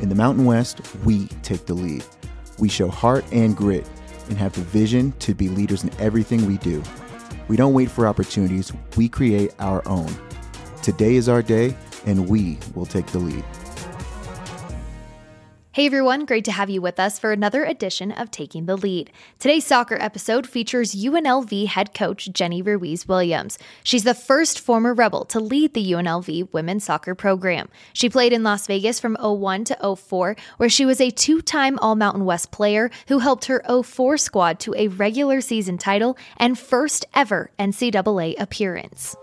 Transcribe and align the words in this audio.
In 0.00 0.10
the 0.10 0.14
Mountain 0.14 0.44
West, 0.44 0.80
we 1.04 1.26
take 1.42 1.64
the 1.66 1.74
lead. 1.74 2.04
We 2.58 2.68
show 2.68 2.88
heart 2.88 3.24
and 3.32 3.56
grit 3.56 3.88
and 4.28 4.36
have 4.36 4.52
the 4.52 4.60
vision 4.60 5.12
to 5.20 5.34
be 5.34 5.48
leaders 5.48 5.84
in 5.84 5.90
everything 5.98 6.46
we 6.46 6.58
do. 6.58 6.82
We 7.48 7.56
don't 7.56 7.72
wait 7.72 7.90
for 7.90 8.06
opportunities, 8.06 8.72
we 8.96 9.08
create 9.08 9.54
our 9.58 9.86
own. 9.88 10.10
Today 10.82 11.14
is 11.14 11.28
our 11.28 11.42
day, 11.42 11.76
and 12.04 12.28
we 12.28 12.58
will 12.74 12.86
take 12.86 13.06
the 13.06 13.18
lead. 13.18 13.44
Hey 15.76 15.84
everyone, 15.84 16.24
great 16.24 16.46
to 16.46 16.52
have 16.52 16.70
you 16.70 16.80
with 16.80 16.98
us 16.98 17.18
for 17.18 17.32
another 17.32 17.62
edition 17.62 18.10
of 18.10 18.30
Taking 18.30 18.64
the 18.64 18.78
Lead. 18.78 19.12
Today's 19.38 19.66
soccer 19.66 19.98
episode 20.00 20.46
features 20.46 20.94
UNLV 20.94 21.66
head 21.66 21.92
coach 21.92 22.30
Jenny 22.32 22.62
Ruiz 22.62 23.06
Williams. 23.06 23.58
She's 23.84 24.04
the 24.04 24.14
first 24.14 24.58
former 24.58 24.94
Rebel 24.94 25.26
to 25.26 25.38
lead 25.38 25.74
the 25.74 25.92
UNLV 25.92 26.50
women's 26.54 26.84
soccer 26.84 27.14
program. 27.14 27.68
She 27.92 28.08
played 28.08 28.32
in 28.32 28.42
Las 28.42 28.66
Vegas 28.66 28.98
from 28.98 29.18
01 29.20 29.64
to 29.64 29.96
04, 29.96 30.36
where 30.56 30.70
she 30.70 30.86
was 30.86 30.98
a 30.98 31.10
two 31.10 31.42
time 31.42 31.78
All 31.80 31.94
Mountain 31.94 32.24
West 32.24 32.50
player 32.52 32.90
who 33.08 33.18
helped 33.18 33.44
her 33.44 33.62
04 33.82 34.16
squad 34.16 34.58
to 34.60 34.74
a 34.78 34.88
regular 34.88 35.42
season 35.42 35.76
title 35.76 36.16
and 36.38 36.58
first 36.58 37.04
ever 37.12 37.50
NCAA 37.58 38.40
appearance. 38.40 39.14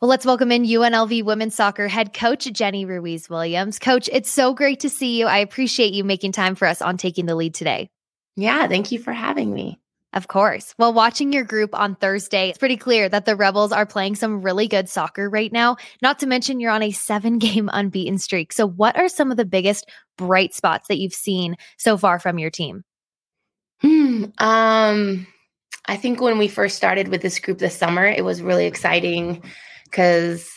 Well, 0.00 0.08
let's 0.08 0.24
welcome 0.24 0.50
in 0.50 0.62
UNLV 0.62 1.24
women's 1.24 1.54
soccer 1.54 1.86
head 1.86 2.14
coach 2.14 2.50
Jenny 2.50 2.86
Ruiz 2.86 3.28
Williams. 3.28 3.78
Coach, 3.78 4.08
it's 4.10 4.30
so 4.30 4.54
great 4.54 4.80
to 4.80 4.88
see 4.88 5.18
you. 5.18 5.26
I 5.26 5.36
appreciate 5.38 5.92
you 5.92 6.04
making 6.04 6.32
time 6.32 6.54
for 6.54 6.66
us 6.66 6.80
on 6.80 6.96
taking 6.96 7.26
the 7.26 7.34
lead 7.34 7.52
today. 7.52 7.90
Yeah, 8.34 8.66
thank 8.66 8.92
you 8.92 8.98
for 8.98 9.12
having 9.12 9.52
me. 9.52 9.78
Of 10.14 10.26
course. 10.26 10.74
Well, 10.78 10.94
watching 10.94 11.34
your 11.34 11.44
group 11.44 11.74
on 11.74 11.96
Thursday, 11.96 12.48
it's 12.48 12.56
pretty 12.56 12.78
clear 12.78 13.10
that 13.10 13.26
the 13.26 13.36
Rebels 13.36 13.72
are 13.72 13.84
playing 13.84 14.14
some 14.14 14.40
really 14.40 14.68
good 14.68 14.88
soccer 14.88 15.28
right 15.28 15.52
now. 15.52 15.76
Not 16.00 16.20
to 16.20 16.26
mention, 16.26 16.60
you're 16.60 16.72
on 16.72 16.82
a 16.82 16.92
seven 16.92 17.38
game 17.38 17.68
unbeaten 17.70 18.16
streak. 18.16 18.54
So, 18.54 18.66
what 18.66 18.96
are 18.96 19.10
some 19.10 19.30
of 19.30 19.36
the 19.36 19.44
biggest 19.44 19.86
bright 20.16 20.54
spots 20.54 20.88
that 20.88 20.98
you've 20.98 21.12
seen 21.12 21.56
so 21.76 21.98
far 21.98 22.18
from 22.18 22.38
your 22.38 22.50
team? 22.50 22.84
Hmm, 23.82 24.24
um, 24.38 25.26
I 25.84 25.98
think 25.98 26.22
when 26.22 26.38
we 26.38 26.48
first 26.48 26.78
started 26.78 27.08
with 27.08 27.20
this 27.20 27.38
group 27.38 27.58
this 27.58 27.76
summer, 27.76 28.06
it 28.06 28.24
was 28.24 28.40
really 28.40 28.64
exciting 28.64 29.42
because 29.90 30.48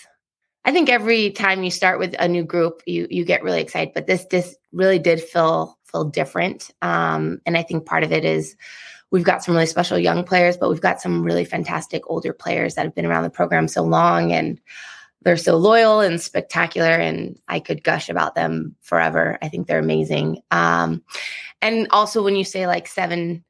I 0.66 0.72
think 0.72 0.90
every 0.90 1.32
time 1.32 1.64
you 1.64 1.72
start 1.72 2.00
with 2.00 2.16
a 2.20 2.28
new 2.28 2.44
group, 2.44 2.82
you 2.86 3.08
you 3.10 3.26
get 3.26 3.44
really 3.44 3.62
excited. 3.62 3.94
But 3.94 4.08
this 4.08 4.26
this 4.26 4.56
really 4.72 5.00
did 5.00 5.22
feel 5.22 5.78
feel 5.86 6.06
different, 6.06 6.72
um, 6.82 7.42
and 7.46 7.58
I 7.58 7.64
think 7.64 7.86
part 7.86 8.04
of 8.04 8.12
it 8.12 8.26
is 8.26 8.56
we've 9.12 9.24
got 9.24 9.44
some 9.44 9.54
really 9.54 9.68
special 9.68 10.00
young 10.00 10.24
players, 10.24 10.58
but 10.58 10.70
we've 10.70 10.82
got 10.82 11.02
some 11.02 11.24
really 11.24 11.46
fantastic 11.46 12.04
older 12.08 12.34
players 12.34 12.76
that 12.76 12.86
have 12.86 12.96
been 12.96 13.06
around 13.06 13.24
the 13.24 13.30
program 13.30 13.68
so 13.68 13.84
long 13.84 14.32
and 14.32 14.60
they're 15.24 15.38
so 15.38 15.56
loyal 15.56 16.02
and 16.02 16.22
spectacular 16.22 16.90
and 16.90 17.40
i 17.48 17.60
could 17.60 17.84
gush 17.84 18.10
about 18.10 18.36
them 18.36 18.76
forever 18.82 19.38
i 19.42 19.48
think 19.48 19.68
they're 19.68 19.80
amazing 19.80 20.42
um, 20.52 21.02
and 21.62 21.88
also 21.92 22.22
when 22.22 22.36
you 22.36 22.44
say 22.44 22.68
like 22.68 22.88
seven 22.88 23.44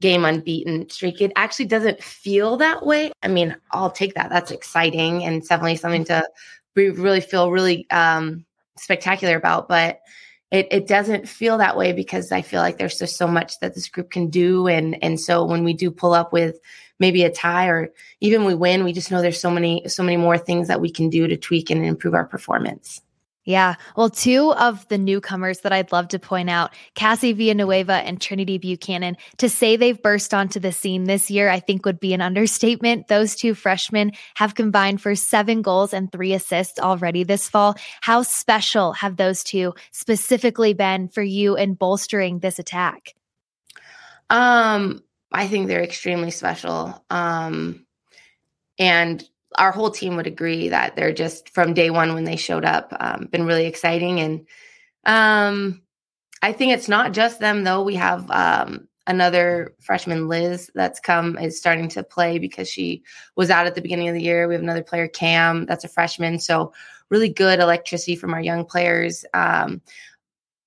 game 0.00 0.24
unbeaten 0.24 0.88
streak. 0.88 1.20
It 1.20 1.32
actually 1.36 1.66
doesn't 1.66 2.02
feel 2.02 2.56
that 2.58 2.84
way. 2.84 3.12
I 3.22 3.28
mean, 3.28 3.56
I'll 3.70 3.90
take 3.90 4.14
that. 4.14 4.30
That's 4.30 4.50
exciting 4.50 5.24
and 5.24 5.46
definitely 5.46 5.76
something 5.76 6.04
to 6.06 6.24
really 6.74 7.20
feel 7.20 7.50
really 7.50 7.88
um, 7.90 8.44
spectacular 8.76 9.36
about. 9.36 9.68
But 9.68 10.00
it, 10.50 10.68
it 10.70 10.88
doesn't 10.88 11.28
feel 11.28 11.58
that 11.58 11.76
way 11.76 11.92
because 11.92 12.32
I 12.32 12.42
feel 12.42 12.60
like 12.60 12.78
there's 12.78 12.98
just 12.98 13.16
so 13.16 13.28
much 13.28 13.60
that 13.60 13.74
this 13.74 13.88
group 13.88 14.10
can 14.10 14.28
do. 14.28 14.66
And 14.66 15.02
and 15.02 15.20
so 15.20 15.44
when 15.44 15.64
we 15.64 15.74
do 15.74 15.90
pull 15.90 16.12
up 16.12 16.32
with 16.32 16.58
maybe 16.98 17.22
a 17.24 17.30
tie 17.30 17.68
or 17.68 17.90
even 18.20 18.44
we 18.44 18.54
win, 18.54 18.84
we 18.84 18.92
just 18.92 19.10
know 19.10 19.22
there's 19.22 19.40
so 19.40 19.50
many 19.50 19.86
so 19.86 20.02
many 20.02 20.16
more 20.16 20.38
things 20.38 20.68
that 20.68 20.80
we 20.80 20.90
can 20.90 21.08
do 21.08 21.28
to 21.28 21.36
tweak 21.36 21.70
and 21.70 21.84
improve 21.84 22.14
our 22.14 22.26
performance. 22.26 23.00
Yeah. 23.50 23.74
Well, 23.96 24.10
two 24.10 24.52
of 24.52 24.86
the 24.86 24.96
newcomers 24.96 25.60
that 25.60 25.72
I'd 25.72 25.90
love 25.90 26.06
to 26.08 26.20
point 26.20 26.48
out, 26.48 26.72
Cassie 26.94 27.32
Villanueva 27.32 27.94
and 27.94 28.20
Trinity 28.20 28.58
Buchanan, 28.58 29.16
to 29.38 29.48
say 29.48 29.74
they've 29.74 30.00
burst 30.00 30.32
onto 30.32 30.60
the 30.60 30.70
scene 30.70 31.04
this 31.04 31.32
year, 31.32 31.50
I 31.50 31.58
think 31.58 31.84
would 31.84 31.98
be 31.98 32.14
an 32.14 32.20
understatement. 32.20 33.08
Those 33.08 33.34
two 33.34 33.54
freshmen 33.54 34.12
have 34.36 34.54
combined 34.54 35.02
for 35.02 35.16
seven 35.16 35.62
goals 35.62 35.92
and 35.92 36.12
three 36.12 36.32
assists 36.32 36.78
already 36.78 37.24
this 37.24 37.48
fall. 37.48 37.74
How 38.02 38.22
special 38.22 38.92
have 38.92 39.16
those 39.16 39.42
two 39.42 39.74
specifically 39.90 40.72
been 40.72 41.08
for 41.08 41.22
you 41.22 41.56
in 41.56 41.74
bolstering 41.74 42.38
this 42.38 42.60
attack? 42.60 43.14
Um, 44.30 45.02
I 45.32 45.48
think 45.48 45.66
they're 45.66 45.82
extremely 45.82 46.30
special. 46.30 47.04
Um, 47.10 47.84
and 48.78 49.28
our 49.58 49.72
whole 49.72 49.90
team 49.90 50.16
would 50.16 50.26
agree 50.26 50.68
that 50.68 50.96
they're 50.96 51.12
just 51.12 51.48
from 51.48 51.74
day 51.74 51.90
one 51.90 52.14
when 52.14 52.24
they 52.24 52.36
showed 52.36 52.64
up, 52.64 52.92
um, 53.00 53.26
been 53.30 53.46
really 53.46 53.66
exciting. 53.66 54.20
And 54.20 54.46
um, 55.04 55.82
I 56.42 56.52
think 56.52 56.72
it's 56.72 56.88
not 56.88 57.12
just 57.12 57.40
them 57.40 57.64
though. 57.64 57.82
We 57.82 57.96
have 57.96 58.30
um, 58.30 58.88
another 59.06 59.74
freshman, 59.80 60.28
Liz, 60.28 60.70
that's 60.74 61.00
come 61.00 61.36
is 61.38 61.58
starting 61.58 61.88
to 61.88 62.02
play 62.02 62.38
because 62.38 62.68
she 62.68 63.02
was 63.36 63.50
out 63.50 63.66
at 63.66 63.74
the 63.74 63.82
beginning 63.82 64.08
of 64.08 64.14
the 64.14 64.22
year. 64.22 64.46
We 64.46 64.54
have 64.54 64.62
another 64.62 64.84
player, 64.84 65.08
Cam, 65.08 65.66
that's 65.66 65.84
a 65.84 65.88
freshman. 65.88 66.38
So 66.38 66.72
really 67.08 67.28
good 67.28 67.58
electricity 67.58 68.14
from 68.14 68.32
our 68.32 68.40
young 68.40 68.64
players. 68.64 69.24
Um, 69.34 69.82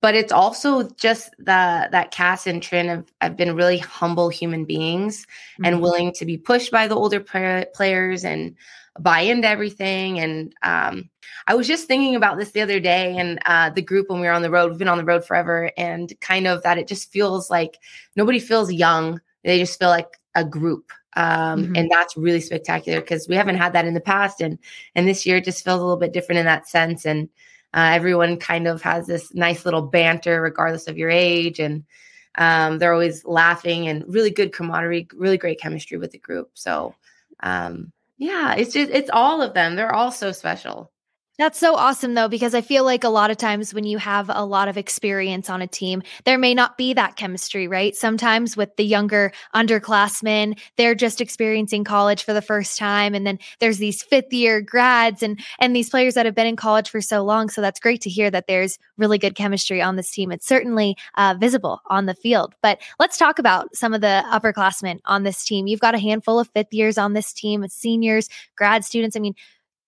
but 0.04 0.14
it's 0.14 0.32
also 0.32 0.82
just 0.98 1.30
the 1.38 1.88
that 1.90 2.10
Cass 2.10 2.46
and 2.46 2.62
Trin 2.62 2.88
have, 2.88 3.06
have 3.22 3.38
been 3.38 3.56
really 3.56 3.78
humble 3.78 4.28
human 4.28 4.66
beings 4.66 5.22
mm-hmm. 5.22 5.64
and 5.64 5.80
willing 5.80 6.12
to 6.12 6.26
be 6.26 6.36
pushed 6.36 6.70
by 6.70 6.86
the 6.86 6.94
older 6.94 7.20
players 7.20 8.22
and 8.22 8.54
buy 9.00 9.20
into 9.20 9.48
everything. 9.48 10.20
And 10.20 10.54
um, 10.62 11.08
I 11.46 11.54
was 11.54 11.66
just 11.66 11.88
thinking 11.88 12.16
about 12.16 12.36
this 12.36 12.50
the 12.50 12.60
other 12.60 12.80
day 12.80 13.16
and 13.16 13.38
uh, 13.46 13.70
the 13.70 13.80
group 13.80 14.10
when 14.10 14.20
we 14.20 14.26
were 14.26 14.34
on 14.34 14.42
the 14.42 14.50
road. 14.50 14.68
We've 14.68 14.78
been 14.78 14.88
on 14.88 14.98
the 14.98 15.06
road 15.06 15.24
forever, 15.24 15.70
and 15.78 16.12
kind 16.20 16.46
of 16.46 16.62
that 16.64 16.76
it 16.76 16.86
just 16.86 17.10
feels 17.10 17.48
like 17.48 17.78
nobody 18.14 18.40
feels 18.40 18.70
young. 18.70 19.22
They 19.42 19.58
just 19.58 19.78
feel 19.78 19.88
like 19.88 20.20
a 20.34 20.44
group. 20.44 20.92
Um, 21.16 21.62
mm-hmm. 21.62 21.76
and 21.76 21.90
that's 21.90 22.14
really 22.14 22.42
spectacular 22.42 23.00
because 23.00 23.26
we 23.26 23.36
haven't 23.36 23.56
had 23.56 23.72
that 23.72 23.86
in 23.86 23.94
the 23.94 24.00
past 24.00 24.40
and 24.40 24.58
and 24.96 25.06
this 25.06 25.24
year 25.24 25.36
it 25.36 25.44
just 25.44 25.62
feels 25.62 25.78
a 25.78 25.82
little 25.82 25.96
bit 25.96 26.12
different 26.12 26.40
in 26.40 26.44
that 26.46 26.68
sense 26.68 27.06
and 27.06 27.28
uh, 27.74 27.90
everyone 27.92 28.36
kind 28.36 28.68
of 28.68 28.80
has 28.82 29.06
this 29.06 29.34
nice 29.34 29.64
little 29.64 29.82
banter, 29.82 30.40
regardless 30.40 30.86
of 30.86 30.96
your 30.96 31.10
age, 31.10 31.58
and 31.58 31.84
um, 32.36 32.78
they're 32.78 32.92
always 32.92 33.24
laughing 33.24 33.88
and 33.88 34.04
really 34.06 34.30
good 34.30 34.52
camaraderie, 34.52 35.08
really 35.14 35.38
great 35.38 35.60
chemistry 35.60 35.98
with 35.98 36.12
the 36.12 36.18
group. 36.18 36.50
So, 36.54 36.94
um, 37.40 37.92
yeah, 38.16 38.54
it's 38.54 38.72
just 38.72 38.90
it's 38.92 39.10
all 39.12 39.42
of 39.42 39.54
them. 39.54 39.74
They're 39.74 39.94
all 39.94 40.12
so 40.12 40.30
special. 40.30 40.92
That's 41.36 41.58
so 41.58 41.74
awesome, 41.74 42.14
though, 42.14 42.28
because 42.28 42.54
I 42.54 42.60
feel 42.60 42.84
like 42.84 43.02
a 43.02 43.08
lot 43.08 43.32
of 43.32 43.36
times 43.36 43.74
when 43.74 43.82
you 43.82 43.98
have 43.98 44.30
a 44.32 44.44
lot 44.44 44.68
of 44.68 44.76
experience 44.76 45.50
on 45.50 45.62
a 45.62 45.66
team, 45.66 46.04
there 46.24 46.38
may 46.38 46.54
not 46.54 46.78
be 46.78 46.92
that 46.94 47.16
chemistry, 47.16 47.66
right? 47.66 47.92
Sometimes 47.96 48.56
with 48.56 48.76
the 48.76 48.84
younger 48.84 49.32
underclassmen, 49.52 50.56
they're 50.76 50.94
just 50.94 51.20
experiencing 51.20 51.82
college 51.82 52.22
for 52.22 52.32
the 52.32 52.40
first 52.40 52.78
time. 52.78 53.16
And 53.16 53.26
then 53.26 53.40
there's 53.58 53.78
these 53.78 54.00
fifth 54.00 54.32
year 54.32 54.60
grads 54.60 55.24
and, 55.24 55.40
and 55.58 55.74
these 55.74 55.90
players 55.90 56.14
that 56.14 56.24
have 56.24 56.36
been 56.36 56.46
in 56.46 56.54
college 56.54 56.88
for 56.88 57.00
so 57.00 57.24
long. 57.24 57.48
So 57.48 57.60
that's 57.60 57.80
great 57.80 58.02
to 58.02 58.10
hear 58.10 58.30
that 58.30 58.46
there's 58.46 58.78
really 58.96 59.18
good 59.18 59.34
chemistry 59.34 59.82
on 59.82 59.96
this 59.96 60.12
team. 60.12 60.30
It's 60.30 60.46
certainly 60.46 60.96
uh, 61.16 61.34
visible 61.36 61.80
on 61.86 62.06
the 62.06 62.14
field. 62.14 62.54
But 62.62 62.80
let's 63.00 63.18
talk 63.18 63.40
about 63.40 63.74
some 63.74 63.92
of 63.92 64.00
the 64.00 64.22
upperclassmen 64.26 65.00
on 65.04 65.24
this 65.24 65.44
team. 65.44 65.66
You've 65.66 65.80
got 65.80 65.96
a 65.96 65.98
handful 65.98 66.38
of 66.38 66.48
fifth 66.54 66.72
years 66.72 66.96
on 66.96 67.12
this 67.12 67.32
team, 67.32 67.66
seniors, 67.66 68.28
grad 68.54 68.84
students. 68.84 69.16
I 69.16 69.18
mean, 69.18 69.34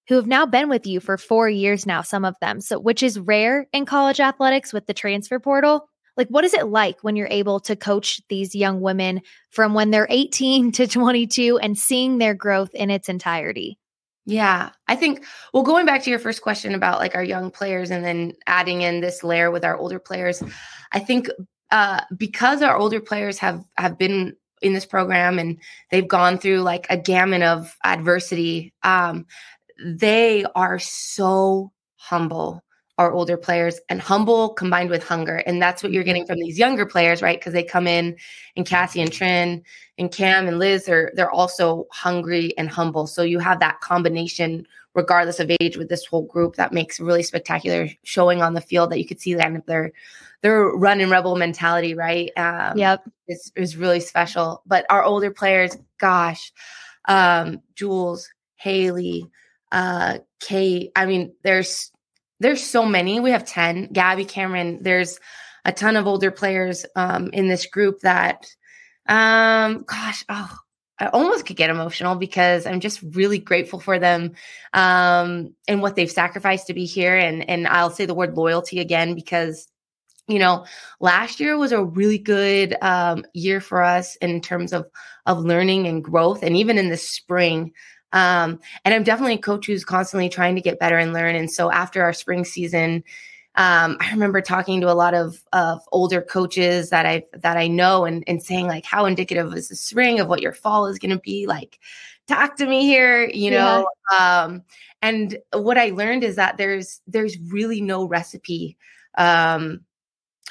who 0.08 0.14
have 0.16 0.26
now 0.26 0.46
been 0.46 0.68
with 0.68 0.86
you 0.86 1.00
for 1.00 1.18
four 1.18 1.48
years 1.48 1.86
now, 1.86 2.02
some 2.02 2.24
of 2.24 2.34
them. 2.40 2.60
So, 2.60 2.78
which 2.78 3.02
is 3.02 3.18
rare 3.18 3.66
in 3.72 3.86
college 3.86 4.20
athletics 4.20 4.72
with 4.72 4.86
the 4.86 4.94
transfer 4.94 5.38
portal. 5.38 5.88
Like, 6.16 6.28
what 6.28 6.44
is 6.44 6.54
it 6.54 6.68
like 6.68 6.96
when 7.02 7.16
you're 7.16 7.28
able 7.30 7.60
to 7.60 7.76
coach 7.76 8.20
these 8.28 8.54
young 8.54 8.80
women 8.80 9.20
from 9.50 9.74
when 9.74 9.90
they're 9.90 10.06
18 10.08 10.72
to 10.72 10.86
22 10.86 11.58
and 11.58 11.78
seeing 11.78 12.18
their 12.18 12.34
growth 12.34 12.74
in 12.74 12.90
its 12.90 13.08
entirety? 13.08 13.78
Yeah, 14.28 14.70
I 14.88 14.96
think, 14.96 15.24
well, 15.54 15.62
going 15.62 15.86
back 15.86 16.02
to 16.02 16.10
your 16.10 16.18
first 16.18 16.42
question 16.42 16.74
about 16.74 16.98
like 16.98 17.14
our 17.14 17.22
young 17.22 17.52
players 17.52 17.92
and 17.92 18.04
then 18.04 18.32
adding 18.46 18.82
in 18.82 19.00
this 19.00 19.22
layer 19.22 19.52
with 19.52 19.64
our 19.64 19.76
older 19.76 20.00
players, 20.00 20.42
I 20.90 20.98
think 20.98 21.28
uh, 21.70 22.00
because 22.16 22.60
our 22.60 22.76
older 22.76 23.00
players 23.00 23.38
have 23.38 23.64
have 23.76 23.98
been 23.98 24.36
in 24.62 24.72
this 24.72 24.86
program 24.86 25.38
and 25.38 25.60
they've 25.90 26.08
gone 26.08 26.38
through 26.38 26.60
like 26.60 26.86
a 26.90 26.96
gamut 26.96 27.42
of 27.42 27.76
adversity 27.84 28.72
um, 28.82 29.26
they 29.84 30.44
are 30.54 30.78
so 30.78 31.72
humble 31.96 32.62
our 32.98 33.12
older 33.12 33.36
players 33.36 33.78
and 33.90 34.00
humble 34.00 34.50
combined 34.50 34.88
with 34.88 35.04
hunger. 35.04 35.36
And 35.46 35.60
that's 35.60 35.82
what 35.82 35.92
you're 35.92 36.04
getting 36.04 36.26
from 36.26 36.38
these 36.38 36.58
younger 36.58 36.86
players, 36.86 37.20
right? 37.20 37.38
Because 37.38 37.52
they 37.52 37.62
come 37.62 37.86
in 37.86 38.16
and 38.56 38.66
Cassie 38.66 39.02
and 39.02 39.12
Trin 39.12 39.62
and 39.98 40.10
Cam 40.10 40.48
and 40.48 40.58
Liz 40.58 40.88
are 40.88 41.12
they're 41.14 41.30
also 41.30 41.86
hungry 41.92 42.56
and 42.56 42.70
humble. 42.70 43.06
So 43.06 43.22
you 43.22 43.38
have 43.38 43.60
that 43.60 43.80
combination 43.80 44.66
regardless 44.94 45.40
of 45.40 45.50
age 45.60 45.76
with 45.76 45.90
this 45.90 46.06
whole 46.06 46.22
group 46.22 46.56
that 46.56 46.72
makes 46.72 46.98
really 46.98 47.22
spectacular 47.22 47.86
showing 48.02 48.40
on 48.40 48.54
the 48.54 48.62
field 48.62 48.90
that 48.90 48.98
you 48.98 49.06
could 49.06 49.20
see 49.20 49.34
that 49.34 49.66
their 49.66 49.92
their 50.40 50.64
run 50.68 51.00
and 51.00 51.10
rebel 51.10 51.36
mentality, 51.36 51.94
right? 51.94 52.30
Um, 52.36 52.78
yep. 52.78 53.02
Is, 53.28 53.52
is 53.56 53.76
really 53.76 54.00
special. 54.00 54.62
But 54.64 54.86
our 54.88 55.02
older 55.02 55.30
players, 55.30 55.76
gosh, 55.98 56.52
um, 57.06 57.60
Jules, 57.74 58.30
Haley, 58.56 59.30
uh, 59.76 60.18
Kate, 60.40 60.90
I 60.96 61.04
mean, 61.04 61.34
there's 61.44 61.92
there's 62.40 62.64
so 62.64 62.86
many. 62.86 63.20
We 63.20 63.30
have 63.30 63.44
10. 63.44 63.92
Gabby 63.92 64.24
Cameron, 64.24 64.78
there's 64.80 65.20
a 65.66 65.72
ton 65.72 65.96
of 65.96 66.06
older 66.06 66.30
players 66.30 66.86
um, 66.96 67.28
in 67.34 67.48
this 67.48 67.66
group 67.66 68.00
that, 68.00 68.46
um, 69.06 69.84
gosh, 69.86 70.24
oh, 70.30 70.56
I 70.98 71.08
almost 71.08 71.44
could 71.44 71.56
get 71.56 71.68
emotional 71.68 72.14
because 72.14 72.64
I'm 72.64 72.80
just 72.80 73.02
really 73.02 73.38
grateful 73.38 73.78
for 73.78 73.98
them 73.98 74.32
um, 74.72 75.54
and 75.68 75.82
what 75.82 75.94
they've 75.94 76.10
sacrificed 76.10 76.68
to 76.68 76.74
be 76.74 76.86
here. 76.86 77.14
And 77.14 77.46
and 77.48 77.68
I'll 77.68 77.90
say 77.90 78.06
the 78.06 78.14
word 78.14 78.34
loyalty 78.34 78.80
again 78.80 79.14
because 79.14 79.68
you 80.26 80.38
know 80.38 80.64
last 81.00 81.38
year 81.38 81.58
was 81.58 81.72
a 81.72 81.84
really 81.84 82.18
good 82.18 82.74
um, 82.80 83.26
year 83.34 83.60
for 83.60 83.82
us 83.82 84.16
in 84.16 84.40
terms 84.40 84.72
of 84.72 84.86
of 85.26 85.40
learning 85.40 85.86
and 85.86 86.02
growth, 86.02 86.42
and 86.42 86.56
even 86.56 86.78
in 86.78 86.88
the 86.88 86.96
spring. 86.96 87.74
Um, 88.12 88.60
and 88.84 88.94
I'm 88.94 89.02
definitely 89.02 89.34
a 89.34 89.38
coach 89.38 89.66
who's 89.66 89.84
constantly 89.84 90.28
trying 90.28 90.54
to 90.54 90.60
get 90.60 90.78
better 90.78 90.96
and 90.96 91.12
learn. 91.12 91.34
And 91.34 91.50
so 91.50 91.70
after 91.70 92.02
our 92.02 92.12
spring 92.12 92.44
season, 92.44 93.04
um, 93.56 93.96
I 94.00 94.10
remember 94.10 94.40
talking 94.40 94.80
to 94.82 94.90
a 94.90 94.94
lot 94.94 95.14
of, 95.14 95.42
of 95.52 95.80
older 95.90 96.20
coaches 96.20 96.90
that 96.90 97.06
I 97.06 97.24
that 97.32 97.56
I 97.56 97.68
know 97.68 98.04
and, 98.04 98.22
and 98.26 98.42
saying 98.42 98.66
like 98.66 98.84
how 98.84 99.06
indicative 99.06 99.52
is 99.54 99.68
the 99.68 99.76
spring 99.76 100.20
of 100.20 100.28
what 100.28 100.42
your 100.42 100.52
fall 100.52 100.86
is 100.86 100.98
going 100.98 101.12
to 101.12 101.18
be 101.18 101.46
like. 101.46 101.78
Talk 102.28 102.56
to 102.56 102.66
me 102.66 102.82
here, 102.82 103.24
you 103.24 103.50
know. 103.50 103.88
Yeah. 104.10 104.42
Um, 104.44 104.62
and 105.00 105.38
what 105.52 105.78
I 105.78 105.90
learned 105.90 106.24
is 106.24 106.36
that 106.36 106.58
there's 106.58 107.00
there's 107.06 107.38
really 107.38 107.80
no 107.80 108.04
recipe 108.06 108.76
um, 109.16 109.80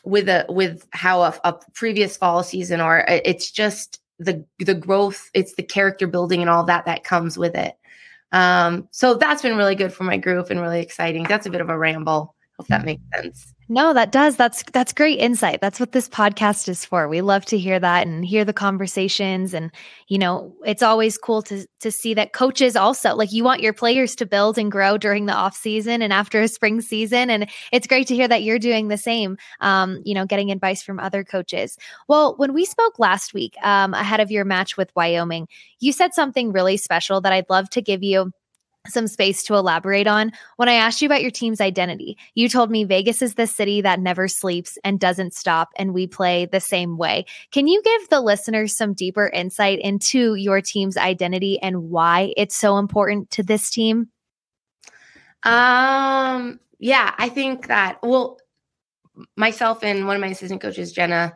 with 0.04 0.28
a 0.28 0.46
with 0.50 0.88
how 0.92 1.22
a, 1.22 1.40
a 1.44 1.54
previous 1.74 2.18
fall 2.18 2.44
season 2.44 2.82
or 2.82 3.06
it's 3.08 3.52
just 3.52 4.00
the 4.20 4.46
the 4.60 4.76
growth, 4.76 5.30
it's 5.34 5.56
the 5.56 5.64
character 5.64 6.08
building 6.08 6.42
and 6.42 6.50
all 6.50 6.64
that 6.66 6.86
that 6.86 7.04
comes 7.04 7.38
with 7.38 7.56
it. 7.56 7.76
Um, 8.32 8.88
so 8.92 9.16
that's 9.16 9.42
been 9.42 9.58
really 9.58 9.76
good 9.76 9.94
for 9.94 10.04
my 10.04 10.18
group 10.18 10.50
and 10.50 10.60
really 10.60 10.82
exciting. 10.82 11.24
That's 11.24 11.46
a 11.46 11.50
bit 11.50 11.62
of 11.62 11.70
a 11.70 11.78
ramble. 11.78 12.36
Hope 12.58 12.68
that 12.68 12.86
makes 12.86 13.02
sense. 13.16 13.55
No, 13.68 13.96
that 13.96 14.12
does. 14.12 14.36
That's 14.36 14.62
that's 14.74 14.94
great 14.94 15.18
insight. 15.20 15.60
That's 15.60 15.80
what 15.80 15.92
this 15.92 16.08
podcast 16.08 16.70
is 16.70 16.86
for. 16.86 17.08
We 17.08 17.22
love 17.22 17.46
to 17.46 17.58
hear 17.58 17.80
that 17.80 18.06
and 18.06 18.24
hear 18.24 18.46
the 18.46 18.54
conversations 18.54 19.56
and 19.56 19.72
you 20.08 20.20
know, 20.20 20.56
it's 20.64 20.84
always 20.84 21.18
cool 21.18 21.42
to 21.44 21.66
to 21.80 21.92
see 21.92 22.14
that 22.14 22.32
coaches 22.32 22.76
also 22.76 23.16
like 23.16 23.32
you 23.32 23.44
want 23.44 23.62
your 23.62 23.74
players 23.74 24.16
to 24.18 24.28
build 24.28 24.60
and 24.60 24.72
grow 24.72 25.00
during 25.00 25.26
the 25.26 25.34
off 25.34 25.56
season 25.56 26.04
and 26.04 26.14
after 26.14 26.42
a 26.42 26.48
spring 26.48 26.80
season 26.80 27.32
and 27.32 27.50
it's 27.72 27.88
great 27.88 28.06
to 28.08 28.16
hear 28.16 28.28
that 28.28 28.44
you're 28.44 28.60
doing 28.60 28.88
the 28.88 28.98
same. 28.98 29.36
Um, 29.62 30.00
you 30.06 30.14
know, 30.14 30.28
getting 30.28 30.52
advice 30.52 30.84
from 30.84 31.00
other 31.00 31.24
coaches. 31.24 31.76
Well, 32.08 32.36
when 32.38 32.54
we 32.54 32.66
spoke 32.66 33.00
last 33.00 33.34
week 33.34 33.56
um 33.64 33.96
ahead 33.96 34.20
of 34.20 34.30
your 34.30 34.46
match 34.46 34.78
with 34.78 34.92
Wyoming, 34.96 35.48
you 35.80 35.92
said 35.92 36.14
something 36.14 36.52
really 36.52 36.78
special 36.78 37.20
that 37.22 37.34
I'd 37.34 37.50
love 37.50 37.72
to 37.72 37.82
give 37.82 38.04
you 38.04 38.32
some 38.88 39.08
space 39.08 39.44
to 39.44 39.56
elaborate 39.56 40.08
on. 40.08 40.32
When 40.58 40.70
I 40.70 40.74
asked 40.74 41.02
you 41.02 41.08
about 41.08 41.22
your 41.22 41.32
team's 41.32 41.62
identity, 41.62 42.18
you 42.34 42.50
told 42.50 42.72
me 42.72 42.84
Vegas 42.84 43.22
is 43.22 43.36
the 43.36 43.48
city 43.48 43.82
that 43.82 44.00
never 44.00 44.28
sleeps 44.28 44.78
and 44.84 45.00
doesn't 45.00 45.34
stop, 45.34 45.70
and 45.78 45.94
we 45.94 46.08
play 46.08 46.46
the 46.46 46.60
same 46.60 46.98
way. 46.98 47.26
Can 47.52 47.68
you 47.68 47.82
give 47.84 48.10
the 48.10 48.22
listeners 48.22 48.76
some 48.76 48.94
deeper 48.94 49.28
insight 49.28 49.80
into 49.80 50.36
your 50.36 50.62
team's 50.62 50.98
identity 50.98 51.60
and 51.62 51.90
why 51.90 52.34
it's 52.38 52.56
so 52.56 52.78
important 52.78 53.30
to 53.32 53.44
this 53.44 53.70
team? 53.70 54.10
Um, 55.44 56.60
yeah, 56.80 57.14
I 57.18 57.30
think 57.30 57.68
that, 57.68 58.00
well, 58.02 58.40
myself 59.38 59.84
and 59.84 60.08
one 60.08 60.16
of 60.16 60.22
my 60.22 60.28
assistant 60.28 60.62
coaches, 60.62 60.92
Jenna, 60.92 61.36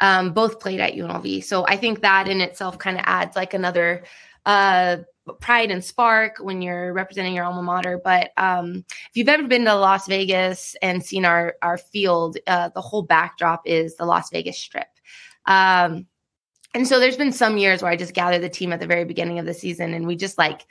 um, 0.00 0.32
both 0.32 0.60
played 0.60 0.80
at 0.80 0.94
UNLV. 0.94 1.44
So 1.44 1.66
I 1.66 1.76
think 1.76 2.02
that 2.02 2.28
in 2.28 2.40
itself 2.40 2.78
kind 2.78 2.96
of 2.96 3.04
adds 3.06 3.36
like 3.36 3.54
another 3.54 4.04
uh 4.46 4.98
pride 5.34 5.70
and 5.70 5.84
spark 5.84 6.38
when 6.38 6.62
you're 6.62 6.92
representing 6.92 7.34
your 7.34 7.44
alma 7.44 7.62
mater. 7.62 8.00
But 8.02 8.32
um, 8.36 8.84
if 8.88 9.10
you've 9.14 9.28
ever 9.28 9.46
been 9.46 9.64
to 9.64 9.74
Las 9.74 10.06
Vegas 10.06 10.76
and 10.82 11.04
seen 11.04 11.24
our 11.24 11.56
our 11.62 11.78
field, 11.78 12.38
uh, 12.46 12.70
the 12.70 12.80
whole 12.80 13.02
backdrop 13.02 13.62
is 13.66 13.96
the 13.96 14.04
Las 14.04 14.30
Vegas 14.30 14.58
Strip. 14.58 14.88
Um, 15.46 16.06
and 16.74 16.86
so 16.86 17.00
there's 17.00 17.16
been 17.16 17.32
some 17.32 17.56
years 17.56 17.82
where 17.82 17.90
I 17.90 17.96
just 17.96 18.14
gather 18.14 18.38
the 18.38 18.48
team 18.48 18.72
at 18.72 18.80
the 18.80 18.86
very 18.86 19.04
beginning 19.04 19.38
of 19.38 19.46
the 19.46 19.54
season 19.54 19.94
and 19.94 20.06
we 20.06 20.16
just 20.16 20.38
like 20.38 20.66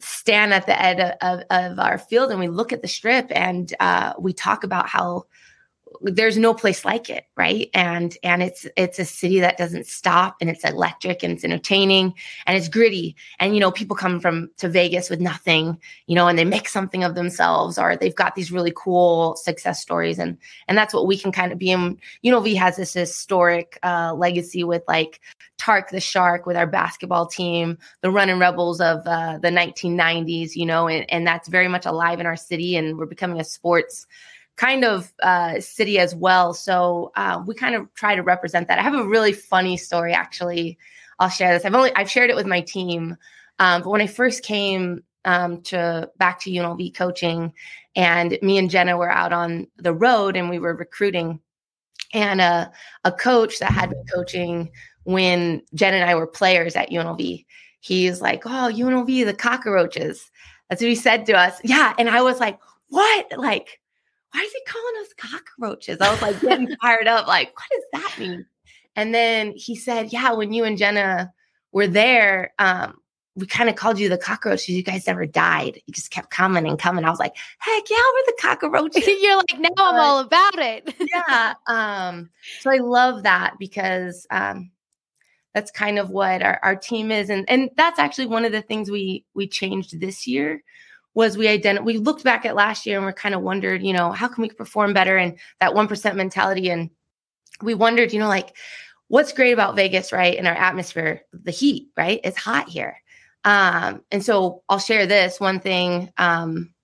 stand 0.00 0.52
at 0.52 0.66
the 0.66 0.80
end 0.80 1.00
of, 1.00 1.14
of, 1.22 1.44
of 1.50 1.78
our 1.78 1.98
field 1.98 2.30
and 2.30 2.40
we 2.40 2.48
look 2.48 2.72
at 2.72 2.82
the 2.82 2.88
strip 2.88 3.26
and 3.30 3.74
uh, 3.80 4.14
we 4.18 4.32
talk 4.32 4.64
about 4.64 4.88
how 4.88 5.24
there's 6.02 6.38
no 6.38 6.54
place 6.54 6.84
like 6.84 7.10
it 7.10 7.24
right? 7.38 7.70
And 7.72 8.16
and 8.24 8.42
it's 8.42 8.66
it's 8.76 8.98
a 8.98 9.04
city 9.04 9.40
that 9.40 9.56
doesn't 9.56 9.86
stop 9.86 10.36
and 10.40 10.50
it's 10.50 10.64
electric 10.64 11.22
and 11.22 11.32
it's 11.32 11.44
entertaining 11.44 12.12
and 12.46 12.56
it's 12.56 12.68
gritty. 12.68 13.14
And 13.38 13.54
you 13.54 13.60
know 13.60 13.70
people 13.70 13.96
come 13.96 14.18
from 14.18 14.50
to 14.58 14.68
vegas 14.68 15.08
with 15.08 15.20
nothing 15.20 15.78
you 16.06 16.16
know 16.16 16.26
and 16.26 16.36
they 16.36 16.44
make 16.44 16.68
something 16.68 17.04
of 17.04 17.14
themselves 17.14 17.78
or 17.78 17.96
they've 17.96 18.14
got 18.14 18.34
these 18.34 18.50
really 18.50 18.72
cool 18.76 19.36
success 19.36 19.80
stories. 19.80 20.18
And 20.18 20.36
and 20.66 20.76
that's 20.76 20.92
what 20.92 21.06
we 21.06 21.16
can 21.16 21.32
kind 21.32 21.52
of 21.52 21.58
be. 21.58 21.70
In 21.70 21.98
you 22.22 22.32
know 22.32 22.40
v 22.40 22.56
has 22.56 22.76
this 22.76 22.92
historic 22.92 23.78
uh, 23.84 24.12
legacy 24.14 24.64
with 24.64 24.82
like 24.88 25.20
tark 25.58 25.90
the 25.90 26.00
shark 26.00 26.44
with 26.44 26.56
our 26.56 26.66
basketball 26.66 27.26
team 27.26 27.78
the 28.00 28.10
running 28.10 28.38
rebels 28.38 28.80
of 28.80 29.06
uh, 29.06 29.38
the 29.38 29.48
1990s 29.48 30.56
you 30.56 30.64
know 30.64 30.88
and, 30.88 31.04
and 31.10 31.26
that's 31.26 31.48
very 31.48 31.68
much 31.68 31.84
alive 31.84 32.20
in 32.20 32.26
our 32.26 32.36
city 32.36 32.76
and 32.76 32.96
we're 32.96 33.06
becoming 33.06 33.40
a 33.40 33.44
sports 33.44 34.06
kind 34.58 34.84
of 34.84 35.12
uh, 35.22 35.60
city 35.60 35.98
as 35.98 36.14
well. 36.14 36.52
So 36.52 37.12
uh, 37.14 37.42
we 37.46 37.54
kind 37.54 37.76
of 37.76 37.92
try 37.94 38.16
to 38.16 38.22
represent 38.22 38.68
that. 38.68 38.78
I 38.78 38.82
have 38.82 38.94
a 38.94 39.04
really 39.06 39.32
funny 39.32 39.76
story 39.76 40.12
actually. 40.12 40.76
I'll 41.20 41.28
share 41.30 41.54
this. 41.54 41.64
I've 41.64 41.74
only 41.74 41.94
I've 41.94 42.10
shared 42.10 42.28
it 42.28 42.36
with 42.36 42.46
my 42.46 42.60
team, 42.60 43.16
um, 43.58 43.82
but 43.82 43.90
when 43.90 44.00
I 44.00 44.06
first 44.06 44.42
came 44.42 45.02
um, 45.24 45.62
to 45.62 46.10
back 46.18 46.40
to 46.40 46.50
UNLV 46.50 46.94
coaching, 46.94 47.52
and 47.96 48.38
me 48.42 48.58
and 48.58 48.70
Jenna 48.70 48.96
were 48.96 49.10
out 49.10 49.32
on 49.32 49.66
the 49.78 49.94
road 49.94 50.36
and 50.36 50.50
we 50.50 50.58
were 50.58 50.74
recruiting, 50.74 51.40
and 52.12 52.40
a 52.40 52.70
a 53.04 53.10
coach 53.10 53.58
that 53.58 53.72
had 53.72 53.90
been 53.90 54.04
coaching 54.12 54.70
when 55.04 55.62
Jen 55.74 55.94
and 55.94 56.08
I 56.08 56.14
were 56.14 56.26
players 56.26 56.76
at 56.76 56.90
UNLV. 56.90 57.44
He's 57.80 58.20
like, 58.20 58.42
"Oh, 58.46 58.70
UNLV, 58.72 59.24
the 59.24 59.34
cockroaches." 59.34 60.30
That's 60.68 60.82
what 60.82 60.88
he 60.88 60.94
said 60.94 61.26
to 61.26 61.32
us. 61.32 61.60
Yeah, 61.64 61.94
and 61.98 62.08
I 62.08 62.22
was 62.22 62.38
like, 62.38 62.60
"What?" 62.88 63.26
Like 63.36 63.80
why 64.32 64.40
is 64.40 64.52
he 64.52 64.60
calling 64.66 64.94
us 65.00 65.14
cockroaches? 65.16 65.98
I 66.00 66.10
was 66.10 66.22
like 66.22 66.40
getting 66.40 66.74
fired 66.82 67.06
up, 67.06 67.26
like, 67.26 67.52
what 67.56 67.68
does 67.70 68.02
that 68.02 68.18
mean? 68.18 68.46
And 68.96 69.14
then 69.14 69.52
he 69.54 69.76
said, 69.76 70.12
Yeah, 70.12 70.32
when 70.32 70.52
you 70.52 70.64
and 70.64 70.76
Jenna 70.76 71.32
were 71.72 71.86
there, 71.86 72.52
um, 72.58 72.98
we 73.38 73.46
kind 73.46 73.70
of 73.70 73.76
called 73.76 73.98
you 73.98 74.08
the 74.08 74.18
cockroaches. 74.18 74.68
You 74.70 74.82
guys 74.82 75.06
never 75.06 75.24
died. 75.24 75.80
You 75.86 75.94
just 75.94 76.10
kept 76.10 76.30
coming 76.30 76.66
and 76.66 76.78
coming. 76.78 77.04
I 77.04 77.10
was 77.10 77.20
like, 77.20 77.36
heck 77.58 77.88
yeah, 77.88 77.96
we're 77.96 78.26
the 78.26 78.36
cockroaches. 78.40 79.06
You're 79.06 79.36
like, 79.36 79.58
now 79.58 79.68
I'm 79.78 80.00
all 80.00 80.18
about 80.18 80.58
it. 80.58 80.94
yeah. 81.00 81.54
Um, 81.68 82.30
so 82.60 82.70
I 82.70 82.78
love 82.78 83.22
that 83.22 83.54
because 83.60 84.26
um, 84.30 84.72
that's 85.54 85.70
kind 85.70 86.00
of 86.00 86.10
what 86.10 86.42
our, 86.42 86.58
our 86.64 86.74
team 86.74 87.12
is. 87.12 87.30
And 87.30 87.48
and 87.48 87.70
that's 87.76 88.00
actually 88.00 88.26
one 88.26 88.44
of 88.44 88.50
the 88.50 88.62
things 88.62 88.90
we 88.90 89.24
we 89.34 89.46
changed 89.46 90.00
this 90.00 90.26
year 90.26 90.62
was 91.14 91.36
we 91.36 91.48
identified 91.48 91.86
we 91.86 91.96
looked 91.96 92.24
back 92.24 92.44
at 92.44 92.54
last 92.54 92.86
year 92.86 92.96
and 92.96 93.04
we're 93.04 93.12
kind 93.12 93.34
of 93.34 93.42
wondered 93.42 93.82
you 93.82 93.92
know 93.92 94.12
how 94.12 94.28
can 94.28 94.42
we 94.42 94.50
perform 94.50 94.92
better 94.92 95.16
and 95.16 95.38
that 95.60 95.72
1% 95.72 96.16
mentality? 96.16 96.70
And 96.70 96.90
we 97.62 97.74
wondered 97.74 98.12
you 98.12 98.20
know 98.20 98.28
like 98.28 98.56
what's 99.08 99.32
great 99.32 99.52
about 99.52 99.76
vegas 99.76 100.12
right 100.12 100.36
in 100.36 100.46
our 100.46 100.54
atmosphere? 100.54 101.22
The 101.32 101.50
heat 101.50 101.88
right? 101.96 102.20
It's 102.24 102.38
hot 102.38 102.68
here. 102.68 103.00
Um, 103.44 104.02
and 104.10 104.24
so 104.24 104.62
i'll 104.68 104.78
share 104.78 105.06
this. 105.06 105.40
One 105.40 105.60
thing 105.60 106.12
um, 106.18 106.74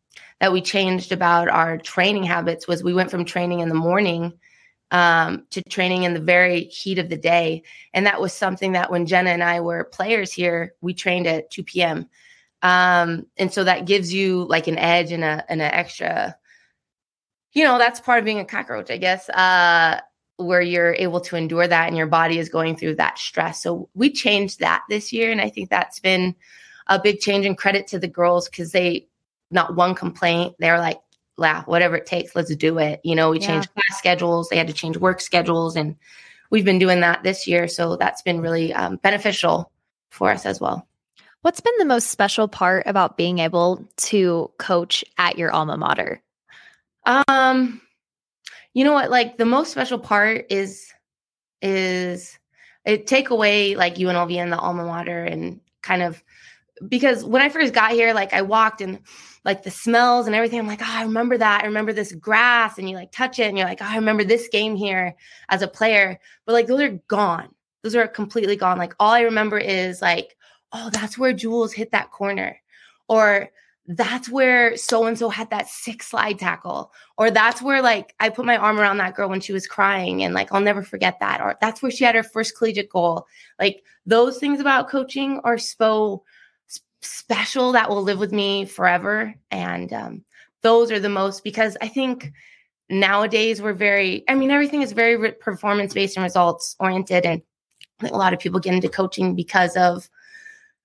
that 0.40 0.52
we 0.52 0.62
changed 0.62 1.12
about 1.12 1.48
our 1.48 1.78
training 1.78 2.24
habits 2.24 2.66
was 2.66 2.82
we 2.82 2.94
went 2.94 3.10
from 3.10 3.24
training 3.24 3.60
in 3.60 3.68
the 3.68 3.74
morning 3.74 4.32
um, 4.90 5.46
to 5.50 5.62
training 5.64 6.04
in 6.04 6.14
the 6.14 6.20
very 6.20 6.64
heat 6.64 6.98
of 6.98 7.08
the 7.08 7.16
day. 7.16 7.62
And 7.92 8.06
that 8.06 8.20
was 8.20 8.32
something 8.32 8.72
that 8.72 8.90
when 8.90 9.06
jenna 9.06 9.30
and 9.30 9.44
i 9.44 9.60
were 9.60 9.84
players 9.84 10.32
here 10.32 10.74
we 10.80 10.94
trained 10.94 11.26
at 11.26 11.50
2 11.50 11.62
p.m 11.64 12.08
um, 12.64 13.26
and 13.36 13.52
so 13.52 13.62
that 13.62 13.84
gives 13.84 14.12
you 14.12 14.44
like 14.44 14.66
an 14.68 14.78
edge 14.78 15.12
and 15.12 15.22
a 15.22 15.44
and 15.50 15.60
an 15.60 15.70
extra, 15.70 16.34
you 17.52 17.62
know, 17.62 17.76
that's 17.76 18.00
part 18.00 18.18
of 18.18 18.24
being 18.24 18.40
a 18.40 18.44
cockroach, 18.46 18.90
I 18.90 18.96
guess, 18.96 19.28
uh, 19.28 20.00
where 20.38 20.62
you're 20.62 20.94
able 20.94 21.20
to 21.20 21.36
endure 21.36 21.68
that 21.68 21.88
and 21.88 21.96
your 21.96 22.06
body 22.06 22.38
is 22.38 22.48
going 22.48 22.76
through 22.76 22.96
that 22.96 23.18
stress. 23.18 23.62
So 23.62 23.90
we 23.92 24.10
changed 24.10 24.60
that 24.60 24.82
this 24.88 25.12
year. 25.12 25.30
And 25.30 25.42
I 25.42 25.50
think 25.50 25.68
that's 25.68 26.00
been 26.00 26.34
a 26.86 26.98
big 26.98 27.20
change 27.20 27.44
and 27.44 27.56
credit 27.56 27.86
to 27.88 27.98
the 27.98 28.08
girls 28.08 28.48
because 28.48 28.72
they 28.72 29.08
not 29.50 29.76
one 29.76 29.94
complaint. 29.94 30.54
They're 30.58 30.78
like, 30.78 31.00
laugh, 31.36 31.66
whatever 31.66 31.96
it 31.96 32.06
takes, 32.06 32.34
let's 32.34 32.54
do 32.56 32.78
it. 32.78 33.00
You 33.04 33.14
know, 33.14 33.30
we 33.30 33.40
Yeah. 33.40 33.46
changed 33.46 33.74
class 33.74 33.98
schedules, 33.98 34.48
they 34.48 34.56
had 34.56 34.68
to 34.68 34.72
change 34.72 34.96
work 34.96 35.20
schedules, 35.20 35.76
and 35.76 35.96
we've 36.48 36.64
been 36.64 36.78
doing 36.78 37.00
that 37.00 37.22
this 37.24 37.46
year. 37.46 37.68
So 37.68 37.96
that's 37.96 38.22
been 38.22 38.40
really 38.40 38.72
um, 38.72 38.96
beneficial 38.96 39.70
for 40.08 40.30
us 40.30 40.46
as 40.46 40.60
well. 40.60 40.88
What's 41.44 41.60
been 41.60 41.74
the 41.76 41.84
most 41.84 42.08
special 42.08 42.48
part 42.48 42.84
about 42.86 43.18
being 43.18 43.38
able 43.38 43.86
to 43.96 44.50
coach 44.56 45.04
at 45.18 45.36
your 45.36 45.52
alma 45.52 45.76
mater? 45.76 46.22
Um, 47.04 47.82
you 48.72 48.82
know 48.82 48.94
what? 48.94 49.10
Like 49.10 49.36
the 49.36 49.44
most 49.44 49.70
special 49.70 49.98
part 49.98 50.46
is 50.48 50.90
is 51.60 52.38
it 52.86 53.06
take 53.06 53.28
away 53.28 53.74
like 53.74 53.96
UNLV 53.96 54.34
and 54.34 54.50
the 54.50 54.56
alma 54.56 54.86
mater 54.86 55.22
and 55.22 55.60
kind 55.82 56.02
of 56.02 56.24
because 56.88 57.22
when 57.22 57.42
I 57.42 57.50
first 57.50 57.74
got 57.74 57.90
here, 57.90 58.14
like 58.14 58.32
I 58.32 58.40
walked 58.40 58.80
and 58.80 59.00
like 59.44 59.64
the 59.64 59.70
smells 59.70 60.26
and 60.26 60.34
everything, 60.34 60.60
I'm 60.60 60.66
like, 60.66 60.80
oh, 60.80 60.86
I 60.88 61.02
remember 61.02 61.36
that. 61.36 61.62
I 61.62 61.66
remember 61.66 61.92
this 61.92 62.12
grass, 62.12 62.78
and 62.78 62.88
you 62.88 62.96
like 62.96 63.12
touch 63.12 63.38
it, 63.38 63.48
and 63.48 63.58
you're 63.58 63.68
like, 63.68 63.82
oh, 63.82 63.86
I 63.86 63.96
remember 63.96 64.24
this 64.24 64.48
game 64.48 64.76
here 64.76 65.14
as 65.50 65.60
a 65.60 65.68
player. 65.68 66.18
But 66.46 66.54
like 66.54 66.68
those 66.68 66.80
are 66.80 66.98
gone. 67.06 67.54
Those 67.82 67.96
are 67.96 68.08
completely 68.08 68.56
gone. 68.56 68.78
Like 68.78 68.94
all 68.98 69.12
I 69.12 69.20
remember 69.20 69.58
is 69.58 70.00
like, 70.00 70.38
oh, 70.74 70.90
that's 70.90 71.16
where 71.16 71.32
Jules 71.32 71.72
hit 71.72 71.92
that 71.92 72.10
corner, 72.10 72.60
or 73.08 73.50
that's 73.86 74.28
where 74.28 74.76
so 74.76 75.04
and 75.04 75.18
so 75.18 75.28
had 75.28 75.50
that 75.50 75.68
sick 75.68 76.02
slide 76.02 76.38
tackle, 76.38 76.92
or 77.16 77.30
that's 77.30 77.62
where 77.62 77.80
like 77.80 78.14
I 78.20 78.28
put 78.28 78.44
my 78.44 78.56
arm 78.56 78.78
around 78.78 78.98
that 78.98 79.14
girl 79.14 79.28
when 79.28 79.40
she 79.40 79.52
was 79.52 79.66
crying, 79.66 80.22
and 80.22 80.34
like 80.34 80.52
I'll 80.52 80.60
never 80.60 80.82
forget 80.82 81.20
that, 81.20 81.40
or 81.40 81.56
that's 81.60 81.82
where 81.82 81.90
she 81.90 82.04
had 82.04 82.14
her 82.16 82.22
first 82.22 82.58
collegiate 82.58 82.90
goal. 82.90 83.26
Like 83.58 83.82
those 84.04 84.38
things 84.38 84.60
about 84.60 84.90
coaching 84.90 85.40
are 85.44 85.58
so 85.58 86.24
special 87.00 87.72
that 87.72 87.88
will 87.88 88.02
live 88.02 88.18
with 88.18 88.32
me 88.32 88.64
forever, 88.64 89.34
and 89.50 89.92
um, 89.92 90.24
those 90.62 90.90
are 90.90 91.00
the 91.00 91.08
most 91.08 91.44
because 91.44 91.76
I 91.80 91.88
think 91.88 92.32
nowadays 92.90 93.62
we're 93.62 93.72
very 93.72 94.22
i 94.28 94.34
mean 94.34 94.50
everything 94.50 94.82
is 94.82 94.92
very 94.92 95.32
performance 95.32 95.94
based 95.94 96.18
and 96.18 96.22
results 96.22 96.76
oriented 96.78 97.24
and 97.24 97.40
I 97.98 98.02
think 98.02 98.14
a 98.14 98.18
lot 98.18 98.34
of 98.34 98.40
people 98.40 98.60
get 98.60 98.74
into 98.74 98.88
coaching 98.88 99.34
because 99.34 99.74
of 99.76 100.08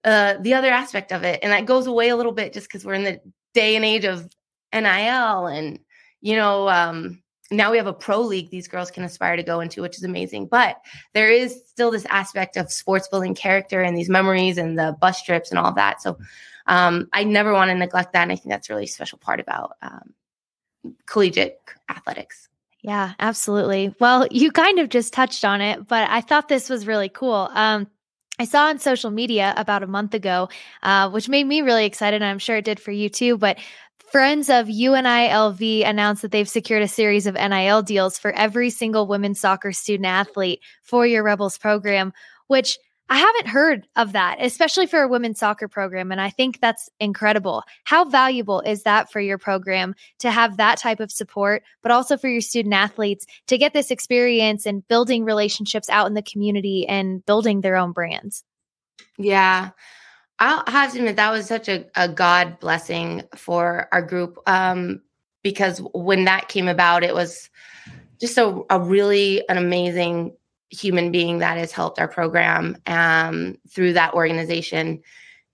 uh, 0.09 0.37
the 0.41 0.55
other 0.55 0.71
aspect 0.71 1.11
of 1.11 1.23
it. 1.23 1.39
And 1.43 1.51
that 1.51 1.65
goes 1.65 1.85
away 1.85 2.09
a 2.09 2.15
little 2.15 2.31
bit 2.31 2.53
just 2.53 2.67
because 2.67 2.83
we're 2.83 2.95
in 2.95 3.03
the 3.03 3.21
day 3.53 3.75
and 3.75 3.85
age 3.85 4.05
of 4.05 4.27
NIL. 4.73 5.47
And, 5.47 5.79
you 6.21 6.35
know, 6.35 6.67
um, 6.67 7.21
now 7.51 7.69
we 7.69 7.77
have 7.77 7.85
a 7.85 7.93
pro 7.93 8.19
league 8.21 8.49
these 8.49 8.67
girls 8.67 8.89
can 8.89 9.03
aspire 9.03 9.35
to 9.35 9.43
go 9.43 9.59
into, 9.59 9.83
which 9.83 9.97
is 9.97 10.03
amazing. 10.03 10.47
But 10.47 10.77
there 11.13 11.29
is 11.29 11.61
still 11.67 11.91
this 11.91 12.05
aspect 12.09 12.57
of 12.57 12.71
sports 12.71 13.07
building 13.07 13.35
character 13.35 13.81
and 13.81 13.95
these 13.95 14.09
memories 14.09 14.57
and 14.57 14.79
the 14.79 14.97
bus 14.99 15.21
trips 15.21 15.51
and 15.51 15.59
all 15.59 15.73
that. 15.73 16.01
So 16.01 16.17
um, 16.65 17.07
I 17.13 17.23
never 17.23 17.53
want 17.53 17.69
to 17.69 17.75
neglect 17.75 18.13
that. 18.13 18.23
And 18.23 18.31
I 18.31 18.35
think 18.35 18.49
that's 18.49 18.69
a 18.69 18.73
really 18.73 18.87
special 18.87 19.19
part 19.19 19.39
about 19.39 19.73
um, 19.83 20.13
collegiate 21.05 21.59
athletics. 21.87 22.49
Yeah, 22.81 23.13
absolutely. 23.19 23.93
Well, 23.99 24.27
you 24.31 24.51
kind 24.51 24.79
of 24.79 24.89
just 24.89 25.13
touched 25.13 25.43
on 25.43 25.61
it, 25.61 25.87
but 25.87 26.09
I 26.09 26.21
thought 26.21 26.47
this 26.47 26.69
was 26.69 26.87
really 26.87 27.09
cool. 27.09 27.49
Um, 27.53 27.87
I 28.39 28.45
saw 28.45 28.67
on 28.67 28.79
social 28.79 29.11
media 29.11 29.53
about 29.57 29.83
a 29.83 29.87
month 29.87 30.13
ago, 30.13 30.47
uh, 30.81 31.09
which 31.09 31.27
made 31.27 31.45
me 31.45 31.61
really 31.61 31.85
excited. 31.85 32.21
And 32.21 32.25
I'm 32.25 32.39
sure 32.39 32.55
it 32.55 32.65
did 32.65 32.79
for 32.79 32.91
you 32.91 33.09
too. 33.09 33.37
But 33.37 33.59
friends 33.97 34.49
of 34.49 34.67
UNLV 34.67 35.85
announced 35.85 36.21
that 36.21 36.31
they've 36.31 36.47
secured 36.47 36.81
a 36.81 36.87
series 36.87 37.27
of 37.27 37.35
NIL 37.35 37.81
deals 37.81 38.17
for 38.17 38.31
every 38.31 38.69
single 38.69 39.07
women's 39.07 39.41
soccer 39.41 39.73
student 39.73 40.07
athlete 40.07 40.61
for 40.81 41.05
your 41.05 41.21
Rebels 41.21 41.57
program, 41.57 42.13
which 42.47 42.79
I 43.11 43.17
haven't 43.17 43.47
heard 43.47 43.87
of 43.95 44.11
that, 44.11 44.37
especially 44.39 44.85
for 44.85 45.01
a 45.01 45.07
women's 45.07 45.39
soccer 45.39 45.67
program. 45.67 46.11
And 46.11 46.21
I 46.21 46.29
think 46.29 46.61
that's 46.61 46.89
incredible. 46.99 47.63
How 47.83 48.05
valuable 48.05 48.61
is 48.61 48.83
that 48.83 49.11
for 49.11 49.19
your 49.19 49.39
program 49.39 49.95
to 50.19 50.29
have 50.29 50.57
that 50.57 50.77
type 50.77 50.99
of 50.99 51.11
support, 51.11 51.63
but 51.81 51.91
also 51.91 52.17
for 52.17 52.27
your 52.27 52.41
student 52.41 52.75
athletes 52.75 53.25
to 53.47 53.57
get 53.57 53.73
this 53.73 53.89
experience 53.89 54.67
and 54.67 54.87
building 54.87 55.25
relationships 55.25 55.89
out 55.89 56.05
in 56.05 56.13
the 56.13 56.21
community 56.21 56.87
and 56.87 57.25
building 57.25 57.61
their 57.61 57.77
own 57.77 57.93
brands? 57.93 58.43
Yeah. 59.17 59.71
I'll 60.37 60.63
have 60.67 60.93
to 60.93 60.99
admit 60.99 61.15
that 61.15 61.31
was 61.31 61.47
such 61.47 61.67
a, 61.67 61.85
a 61.95 62.07
God 62.07 62.59
blessing 62.59 63.23
for 63.35 63.87
our 63.91 64.03
group. 64.03 64.37
Um, 64.45 65.01
because 65.41 65.79
when 65.93 66.25
that 66.25 66.47
came 66.47 66.67
about, 66.67 67.03
it 67.03 67.15
was 67.15 67.49
just 68.21 68.37
a, 68.37 68.61
a 68.69 68.79
really 68.79 69.47
an 69.49 69.57
amazing 69.57 70.35
human 70.69 71.11
being 71.11 71.39
that 71.39 71.57
has 71.57 71.71
helped 71.71 71.99
our 71.99 72.07
program 72.07 72.77
um, 72.87 73.57
through 73.69 73.93
that 73.93 74.13
organization. 74.13 75.01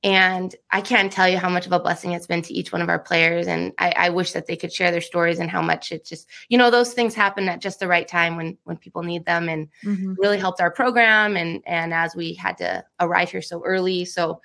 And 0.04 0.54
I 0.70 0.82
can't 0.82 1.12
tell 1.12 1.28
you 1.28 1.40
how 1.40 1.50
much 1.50 1.66
of 1.66 1.72
a 1.72 1.80
blessing 1.80 2.12
it's 2.12 2.28
been 2.28 2.44
to 2.44 2.54
each 2.54 2.72
one 2.72 2.84
of 2.84 2.90
our 2.90 3.00
players. 3.00 3.48
And 3.48 3.74
I, 3.80 3.92
I 3.98 4.10
wish 4.10 4.34
that 4.34 4.46
they 4.46 4.56
could 4.56 4.72
share 4.72 4.92
their 4.92 5.02
stories 5.02 5.40
and 5.40 5.50
how 5.50 5.64
much 5.64 5.92
it 5.92 6.06
just, 6.06 6.30
you 6.48 6.60
know, 6.60 6.70
those 6.70 6.94
things 6.94 7.16
happen 7.16 7.50
at 7.50 7.60
just 7.60 7.80
the 7.80 7.88
right 7.88 8.08
time 8.08 8.36
when 8.36 8.56
when 8.66 8.78
people 8.78 9.02
need 9.02 9.26
them 9.26 9.50
and 9.50 9.68
Mm-hmm. 9.84 10.14
really 10.20 10.38
helped 10.38 10.62
our 10.62 10.70
program 10.70 11.36
and 11.36 11.64
and 11.66 11.92
as 11.92 12.16
we 12.16 12.36
had 12.36 12.58
to 12.60 12.86
arrive 13.00 13.32
here 13.32 13.42
so 13.42 13.64
early. 13.64 14.06
So 14.06 14.42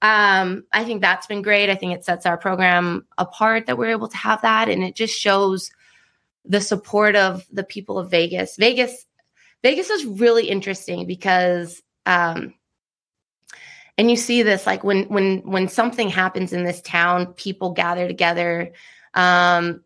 um 0.00 0.64
I 0.72 0.84
think 0.84 1.00
that's 1.00 1.26
been 1.26 1.42
great. 1.42 1.70
I 1.70 1.74
think 1.74 1.92
it 1.92 2.04
sets 2.04 2.24
our 2.24 2.38
program 2.38 3.04
apart 3.18 3.66
that 3.66 3.78
we're 3.78 3.90
able 3.90 4.08
to 4.08 4.16
have 4.16 4.42
that. 4.42 4.68
And 4.68 4.84
it 4.84 4.94
just 4.94 5.18
shows 5.18 5.72
the 6.44 6.60
support 6.60 7.16
of 7.16 7.46
the 7.50 7.64
people 7.64 7.98
of 7.98 8.10
Vegas. 8.10 8.56
Vegas 8.56 9.06
Vegas 9.62 9.90
is 9.90 10.04
really 10.04 10.48
interesting 10.48 11.06
because 11.06 11.82
um 12.06 12.54
and 13.98 14.10
you 14.10 14.16
see 14.16 14.42
this 14.42 14.66
like 14.66 14.82
when 14.82 15.04
when 15.04 15.38
when 15.40 15.68
something 15.68 16.08
happens 16.08 16.52
in 16.52 16.64
this 16.64 16.80
town, 16.80 17.34
people 17.34 17.72
gather 17.72 18.06
together 18.06 18.72
um 19.14 19.82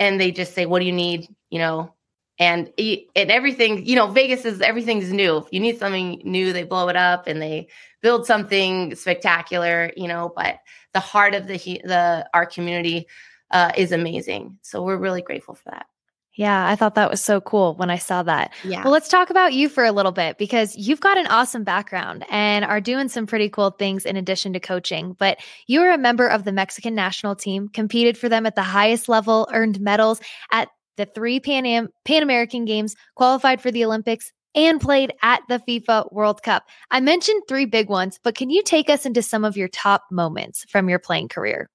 and 0.00 0.20
they 0.20 0.32
just 0.32 0.54
say, 0.54 0.66
What 0.66 0.80
do 0.80 0.86
you 0.86 0.92
need? 0.92 1.28
You 1.50 1.60
know, 1.60 1.94
and 2.38 2.72
and 2.78 3.30
everything, 3.30 3.86
you 3.86 3.94
know, 3.94 4.08
Vegas 4.08 4.44
is 4.44 4.60
everything's 4.60 5.12
new. 5.12 5.36
If 5.36 5.52
you 5.52 5.60
need 5.60 5.78
something 5.78 6.20
new, 6.24 6.52
they 6.52 6.64
blow 6.64 6.88
it 6.88 6.96
up 6.96 7.26
and 7.28 7.40
they 7.40 7.68
build 8.00 8.26
something 8.26 8.94
spectacular, 8.96 9.92
you 9.96 10.08
know, 10.08 10.32
but 10.34 10.58
the 10.92 11.00
heart 11.00 11.34
of 11.34 11.46
the 11.46 11.56
the 11.84 12.28
our 12.34 12.46
community 12.46 13.06
uh, 13.52 13.70
is 13.76 13.92
amazing. 13.92 14.58
So 14.62 14.82
we're 14.82 14.96
really 14.96 15.22
grateful 15.22 15.54
for 15.54 15.70
that. 15.70 15.86
Yeah, 16.34 16.66
I 16.66 16.76
thought 16.76 16.94
that 16.94 17.10
was 17.10 17.22
so 17.22 17.42
cool 17.42 17.74
when 17.74 17.90
I 17.90 17.98
saw 17.98 18.22
that. 18.22 18.54
Yeah. 18.64 18.82
Well, 18.82 18.92
let's 18.92 19.08
talk 19.08 19.28
about 19.28 19.52
you 19.52 19.68
for 19.68 19.84
a 19.84 19.92
little 19.92 20.12
bit 20.12 20.38
because 20.38 20.74
you've 20.76 21.00
got 21.00 21.18
an 21.18 21.26
awesome 21.26 21.62
background 21.62 22.24
and 22.30 22.64
are 22.64 22.80
doing 22.80 23.08
some 23.08 23.26
pretty 23.26 23.50
cool 23.50 23.70
things 23.70 24.06
in 24.06 24.16
addition 24.16 24.54
to 24.54 24.60
coaching. 24.60 25.14
But 25.18 25.38
you 25.66 25.82
are 25.82 25.92
a 25.92 25.98
member 25.98 26.26
of 26.26 26.44
the 26.44 26.52
Mexican 26.52 26.94
national 26.94 27.36
team, 27.36 27.68
competed 27.68 28.16
for 28.16 28.30
them 28.30 28.46
at 28.46 28.54
the 28.54 28.62
highest 28.62 29.10
level, 29.10 29.46
earned 29.52 29.78
medals 29.80 30.20
at 30.50 30.68
the 30.96 31.04
three 31.04 31.38
Pan 31.38 31.66
Am 31.66 31.88
Pan 32.06 32.22
American 32.22 32.64
Games, 32.64 32.96
qualified 33.14 33.60
for 33.60 33.70
the 33.70 33.84
Olympics, 33.84 34.32
and 34.54 34.80
played 34.80 35.12
at 35.22 35.42
the 35.48 35.60
FIFA 35.68 36.12
World 36.12 36.42
Cup. 36.42 36.64
I 36.90 37.00
mentioned 37.00 37.42
three 37.46 37.66
big 37.66 37.88
ones, 37.88 38.18
but 38.22 38.34
can 38.34 38.48
you 38.48 38.62
take 38.62 38.88
us 38.88 39.04
into 39.04 39.22
some 39.22 39.44
of 39.44 39.56
your 39.56 39.68
top 39.68 40.04
moments 40.10 40.64
from 40.70 40.88
your 40.88 40.98
playing 40.98 41.28
career? 41.28 41.68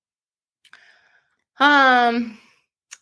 Um, 1.59 2.37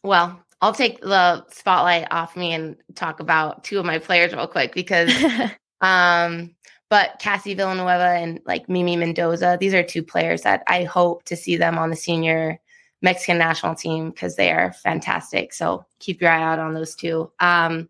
well, 0.04 0.45
I'll 0.62 0.74
take 0.74 1.02
the 1.02 1.46
spotlight 1.50 2.08
off 2.12 2.36
me 2.36 2.54
and 2.54 2.78
talk 2.96 3.20
about 3.20 3.64
two 3.64 3.80
of 3.80 3.86
my 3.86 4.00
players 4.00 4.34
real 4.34 4.48
quick 4.48 4.74
because 4.74 5.12
um 5.82 6.56
but 6.90 7.18
Cassie 7.20 7.56
Villanueva 7.56 8.20
and 8.22 8.40
like 8.46 8.70
Mimi 8.70 8.96
Mendoza, 8.96 9.58
these 9.60 9.74
are 9.74 9.84
two 9.84 10.04
players 10.04 10.44
that 10.44 10.64
I 10.68 10.84
hope 10.84 11.24
to 11.26 11.36
see 11.36 11.58
them 11.58 11.78
on 11.78 11.90
the 11.90 11.96
senior 11.96 12.60
Mexican 13.02 13.38
national 13.38 13.76
team 13.76 14.12
because 14.12 14.36
they 14.36 14.52
are 14.52 14.72
fantastic. 14.72 15.54
So 15.54 15.86
keep 16.00 16.22
your 16.22 16.30
eye 16.30 16.44
out 16.44 16.60
on 16.60 16.74
those 16.74 16.96
two. 16.96 17.32
Um, 17.40 17.90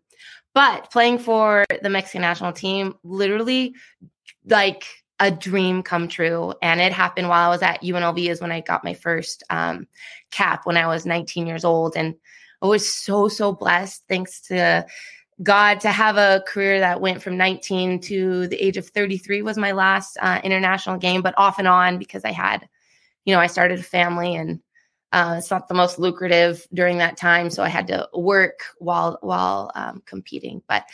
but 0.54 0.90
playing 0.90 1.18
for 1.18 1.66
the 1.82 1.90
Mexican 1.90 2.22
national 2.22 2.52
team, 2.52 2.94
literally 3.04 3.74
like 4.46 4.84
a 5.20 5.30
dream 5.30 5.82
come 5.82 6.08
true. 6.08 6.54
And 6.62 6.80
it 6.80 6.92
happened 6.92 7.28
while 7.28 7.46
I 7.46 7.52
was 7.52 7.62
at 7.62 7.82
UNLV 7.82 8.28
is 8.28 8.40
when 8.40 8.52
I 8.52 8.60
got 8.60 8.84
my 8.84 8.94
first 8.94 9.42
um, 9.50 9.86
cap 10.30 10.64
when 10.64 10.76
I 10.76 10.86
was 10.86 11.04
19 11.04 11.46
years 11.46 11.64
old. 11.64 11.96
And 11.96 12.14
I 12.62 12.66
was 12.66 12.88
so, 12.88 13.28
so 13.28 13.52
blessed 13.52 14.04
thanks 14.08 14.40
to 14.42 14.86
God 15.42 15.80
to 15.80 15.90
have 15.90 16.16
a 16.16 16.42
career 16.46 16.80
that 16.80 17.00
went 17.00 17.22
from 17.22 17.36
19 17.36 18.00
to 18.00 18.46
the 18.48 18.56
age 18.56 18.76
of 18.76 18.88
33 18.88 19.42
was 19.42 19.58
my 19.58 19.72
last 19.72 20.16
uh, 20.20 20.40
international 20.42 20.96
game, 20.96 21.20
but 21.20 21.34
off 21.36 21.58
and 21.58 21.68
on 21.68 21.98
because 21.98 22.24
I 22.24 22.32
had, 22.32 22.66
you 23.24 23.34
know, 23.34 23.40
I 23.40 23.46
started 23.46 23.78
a 23.78 23.82
family 23.82 24.34
and 24.34 24.60
uh, 25.12 25.36
it's 25.38 25.50
not 25.50 25.68
the 25.68 25.74
most 25.74 25.98
lucrative 25.98 26.66
during 26.74 26.98
that 26.98 27.16
time, 27.16 27.48
so 27.50 27.62
I 27.62 27.68
had 27.68 27.86
to 27.88 28.08
work 28.12 28.60
while 28.78 29.18
while 29.20 29.70
um, 29.74 30.02
competing. 30.04 30.62
But 30.68 30.84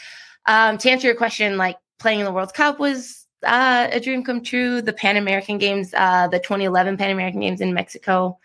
um, 0.47 0.79
to 0.79 0.91
answer 0.91 1.07
your 1.07 1.17
question, 1.17 1.57
like 1.57 1.79
playing 1.99 2.21
in 2.21 2.27
the 2.27 2.33
World 2.33 2.53
Cup 2.53 2.79
was 2.79 3.27
uh, 3.45 3.89
a 3.91 4.01
dream 4.01 4.23
come 4.23 4.43
true. 4.43 4.83
The 4.83 4.93
Pan 4.93 5.17
American 5.17 5.59
Games, 5.59 5.95
uh, 5.95 6.29
the 6.29 6.39
2011 6.39 6.97
Pan 6.97 7.11
American 7.11 7.41
Games 7.41 7.61
in 7.61 7.73
Mexico, 7.73 8.39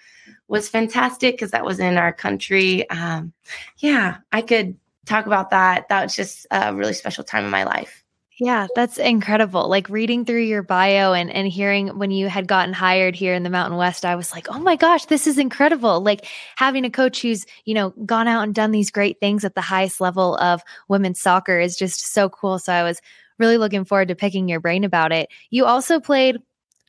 was 0.48 0.70
fantastic 0.70 1.36
because 1.36 1.52
that 1.52 1.66
was 1.66 1.80
in 1.80 1.98
our 1.98 2.14
country. 2.14 2.90
Um, 2.90 3.34
yeah, 3.78 4.18
I 4.32 4.42
could 4.42 4.78
talk 5.06 5.26
about 5.26 5.50
that. 5.50 5.90
That 5.90 6.04
was 6.04 6.16
just 6.16 6.48
a 6.52 6.74
really 6.74 6.94
special 6.94 7.24
time 7.24 7.46
in 7.46 7.52
my 7.52 7.64
life. 7.64 8.04
Yeah, 8.40 8.68
that's 8.76 9.00
incredible. 9.00 9.68
Like 9.68 9.90
reading 9.90 10.24
through 10.24 10.44
your 10.44 10.62
bio 10.62 11.14
and 11.14 11.32
and 11.32 11.48
hearing 11.48 11.98
when 11.98 12.12
you 12.12 12.30
had 12.30 12.48
gotten 12.48 12.72
hired 12.72 13.16
here 13.16 13.34
in 13.34 13.42
the 13.42 13.50
Mountain 13.50 13.80
West, 13.80 14.06
I 14.06 14.16
was 14.16 14.32
like, 14.32 14.48
"Oh 14.50 14.60
my 14.60 14.76
gosh, 14.76 15.06
this 15.06 15.26
is 15.26 15.40
incredible." 15.40 16.02
Like 16.02 16.28
having 16.56 16.86
a 16.86 16.92
coach 16.92 17.24
who's, 17.24 17.48
you 17.66 17.74
know, 17.74 17.90
gone 18.06 18.28
out 18.28 18.44
and 18.44 18.54
done 18.54 18.70
these 18.70 18.92
great 18.92 19.20
things 19.20 19.44
at 19.44 19.56
the 19.56 19.62
highest 19.62 20.00
level 20.00 20.38
of 20.38 20.62
women's 20.88 21.20
soccer 21.20 21.60
is 21.60 21.76
just 21.76 22.14
so 22.14 22.30
cool. 22.30 22.60
So 22.60 22.72
I 22.74 22.84
was 22.84 23.02
really 23.40 23.58
looking 23.58 23.86
forward 23.86 24.10
to 24.10 24.16
picking 24.16 24.48
your 24.48 24.60
brain 24.60 24.84
about 24.84 25.12
it. 25.12 25.30
You 25.50 25.66
also 25.66 26.00
played 26.00 26.38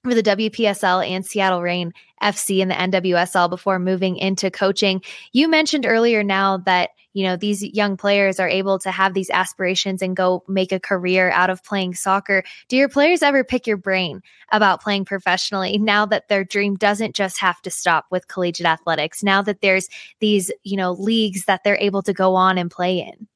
for 0.09 0.15
the 0.15 0.23
WPSL 0.23 1.07
and 1.07 1.25
Seattle 1.25 1.63
Reign 1.63 1.93
FC 2.23 2.59
in 2.59 2.69
the 2.69 2.75
NWSL 2.75 3.49
before 3.49 3.79
moving 3.79 4.17
into 4.17 4.51
coaching. 4.51 5.03
You 5.33 5.49
mentioned 5.49 5.87
earlier 5.87 6.23
now 6.23 6.59
that, 6.59 6.91
you 7.13 7.25
know, 7.25 7.37
these 7.37 7.63
young 7.63 7.97
players 7.97 8.41
are 8.41 8.49
able 8.49 8.79
to 8.81 8.91
have 8.91 9.15
these 9.15 9.31
aspirations 9.31 10.03
and 10.03 10.17
go 10.17 10.43
make 10.49 10.73
a 10.73 10.81
career 10.81 11.31
out 11.31 11.51
of 11.51 11.65
playing 11.65 11.95
soccer. 11.95 12.43
Do 12.69 12.77
your 12.77 12.89
players 12.89 13.23
ever 13.23 13.45
pick 13.45 13.67
your 13.67 13.77
brain 13.77 14.23
about 14.51 14.83
playing 14.83 15.05
professionally 15.05 15.79
now 15.79 16.07
that 16.07 16.29
their 16.29 16.45
dream 16.45 16.77
doesn't 16.77 17.15
just 17.15 17.41
have 17.41 17.61
to 17.63 17.71
stop 17.71 18.07
with 18.11 18.29
collegiate 18.29 18.67
athletics? 18.67 19.23
Now 19.23 19.43
that 19.43 19.61
there's 19.61 19.89
these, 20.21 20.51
you 20.65 20.77
know, 20.77 20.93
leagues 20.93 21.45
that 21.47 21.63
they're 21.65 21.79
able 21.79 22.03
to 22.03 22.13
go 22.13 22.35
on 22.35 22.59
and 22.59 22.71
play 22.71 23.01
in? 23.01 23.29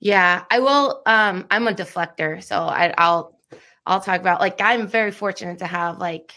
Yeah, 0.00 0.44
I 0.50 0.58
will. 0.58 1.00
Um, 1.06 1.46
I'm 1.48 1.68
a 1.68 1.72
deflector, 1.72 2.42
so 2.42 2.56
I, 2.56 2.92
I'll 2.98 3.38
I'll 3.86 4.00
talk 4.00 4.20
about 4.20 4.40
like 4.40 4.60
I'm 4.60 4.86
very 4.86 5.10
fortunate 5.10 5.58
to 5.58 5.66
have 5.66 5.98
like 5.98 6.32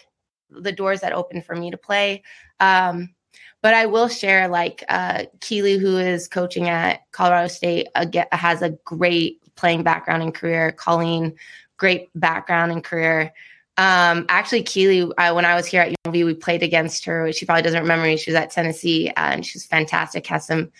the 0.49 0.71
doors 0.71 1.01
that 1.01 1.13
open 1.13 1.41
for 1.41 1.55
me 1.55 1.71
to 1.71 1.77
play. 1.77 2.23
Um, 2.59 3.13
but 3.61 3.73
I 3.73 3.87
will 3.87 4.07
share 4.07 4.47
like 4.47 4.83
uh, 4.89 5.23
Keely, 5.41 5.77
who 5.77 5.97
is 5.97 6.27
coaching 6.27 6.69
at 6.69 7.01
Colorado 7.11 7.47
State, 7.47 7.87
uh, 7.95 8.05
get, 8.05 8.31
has 8.33 8.61
a 8.61 8.71
great 8.85 9.41
playing 9.55 9.83
background 9.83 10.21
and 10.21 10.33
career. 10.33 10.71
Colleen, 10.71 11.35
great 11.77 12.09
background 12.13 12.71
and 12.71 12.83
career. 12.83 13.33
Um, 13.77 14.25
actually, 14.29 14.63
Keely, 14.63 15.11
uh, 15.17 15.33
when 15.33 15.45
I 15.45 15.55
was 15.55 15.65
here 15.65 15.81
at 15.81 15.95
UNLV, 16.05 16.25
we 16.25 16.33
played 16.33 16.63
against 16.63 17.05
her. 17.05 17.31
She 17.33 17.45
probably 17.45 17.63
doesn't 17.63 17.81
remember 17.81 18.05
me. 18.05 18.17
She 18.17 18.31
was 18.31 18.39
at 18.39 18.51
Tennessee, 18.51 19.09
uh, 19.09 19.31
and 19.31 19.45
she's 19.45 19.65
fantastic. 19.65 20.25
Has 20.27 20.45
some 20.45 20.71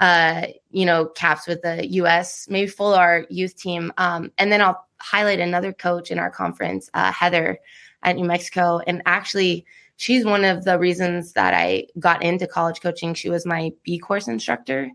uh, 0.00 0.46
you 0.70 0.86
know, 0.86 1.06
caps 1.06 1.46
with 1.46 1.60
the 1.62 1.86
US, 1.86 2.48
maybe 2.48 2.66
full 2.66 2.94
our 2.94 3.26
youth 3.28 3.54
team. 3.54 3.92
Um, 3.98 4.32
and 4.38 4.50
then 4.50 4.62
I'll 4.62 4.86
highlight 4.98 5.40
another 5.40 5.72
coach 5.72 6.10
in 6.10 6.18
our 6.18 6.30
conference, 6.30 6.90
uh, 6.94 7.12
Heather 7.12 7.58
at 8.02 8.16
New 8.16 8.24
Mexico. 8.24 8.80
And 8.86 9.02
actually, 9.04 9.66
she's 9.96 10.24
one 10.24 10.44
of 10.44 10.64
the 10.64 10.78
reasons 10.78 11.34
that 11.34 11.52
I 11.52 11.86
got 11.98 12.22
into 12.22 12.46
college 12.46 12.80
coaching. 12.80 13.12
She 13.12 13.28
was 13.28 13.44
my 13.44 13.72
B 13.82 13.98
course 13.98 14.26
instructor. 14.26 14.90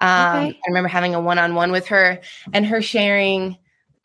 Um, 0.00 0.46
okay. 0.48 0.58
I 0.58 0.68
remember 0.68 0.88
having 0.88 1.14
a 1.14 1.20
one 1.20 1.38
on 1.38 1.54
one 1.54 1.70
with 1.70 1.86
her 1.88 2.20
and 2.52 2.66
her 2.66 2.82
sharing, 2.82 3.56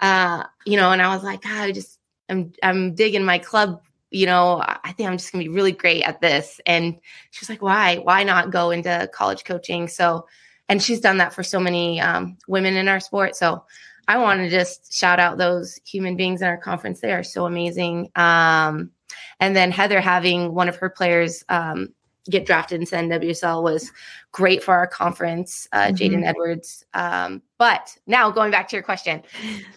uh, 0.02 0.44
you 0.66 0.78
know, 0.78 0.92
and 0.92 1.02
I 1.02 1.14
was 1.16 1.24
like, 1.24 1.42
oh, 1.46 1.62
I 1.62 1.72
just, 1.72 2.00
I'm, 2.30 2.54
I'm 2.62 2.94
digging 2.94 3.26
my 3.26 3.40
club 3.40 3.82
you 4.14 4.28
know, 4.28 4.62
I 4.64 4.94
think 4.94 5.10
I'm 5.10 5.18
just 5.18 5.32
gonna 5.32 5.44
be 5.44 5.50
really 5.50 5.72
great 5.72 6.04
at 6.04 6.22
this. 6.22 6.62
And 6.68 7.00
she 7.32 7.42
was 7.42 7.50
like, 7.50 7.64
why? 7.64 7.98
Why 7.98 8.24
not 8.24 8.52
go 8.52 8.70
into 8.70 9.10
college 9.12 9.44
coaching? 9.44 9.88
So 9.88 10.28
and 10.70 10.82
she's 10.82 11.02
done 11.02 11.18
that 11.18 11.34
for 11.34 11.44
so 11.44 11.60
many 11.60 12.00
um, 12.00 12.38
women 12.48 12.76
in 12.76 12.88
our 12.88 13.00
sport. 13.00 13.36
So 13.36 13.64
I 14.08 14.18
want 14.18 14.40
to 14.40 14.50
just 14.50 14.94
shout 14.94 15.20
out 15.20 15.38
those 15.38 15.80
human 15.86 16.16
beings 16.16 16.42
in 16.42 16.48
our 16.48 16.58
conference. 16.58 17.00
They 17.00 17.14
are 17.14 17.24
so 17.24 17.46
amazing. 17.46 18.10
Um, 18.16 18.92
and 19.40 19.56
then 19.56 19.72
Heather 19.72 20.02
having 20.02 20.54
one 20.54 20.70
of 20.70 20.76
her 20.78 20.90
players 20.90 21.44
um, 21.50 21.94
get 22.30 22.46
drafted 22.46 22.80
into 22.80 22.96
NWSL 22.96 23.64
was 23.64 23.92
great 24.32 24.64
for 24.64 24.74
our 24.74 24.88
conference, 24.88 25.68
uh, 25.72 25.88
mm-hmm. 25.88 25.96
Jaden 25.96 26.26
Edwards. 26.26 26.86
Um, 26.94 27.42
but 27.58 27.96
now 28.08 28.32
going 28.32 28.52
back 28.52 28.68
to 28.70 28.76
your 28.76 28.84
question, 28.84 29.24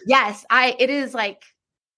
yes, 0.05 0.45
I 0.49 0.75
it 0.79 0.89
is 0.89 1.13
like 1.13 1.43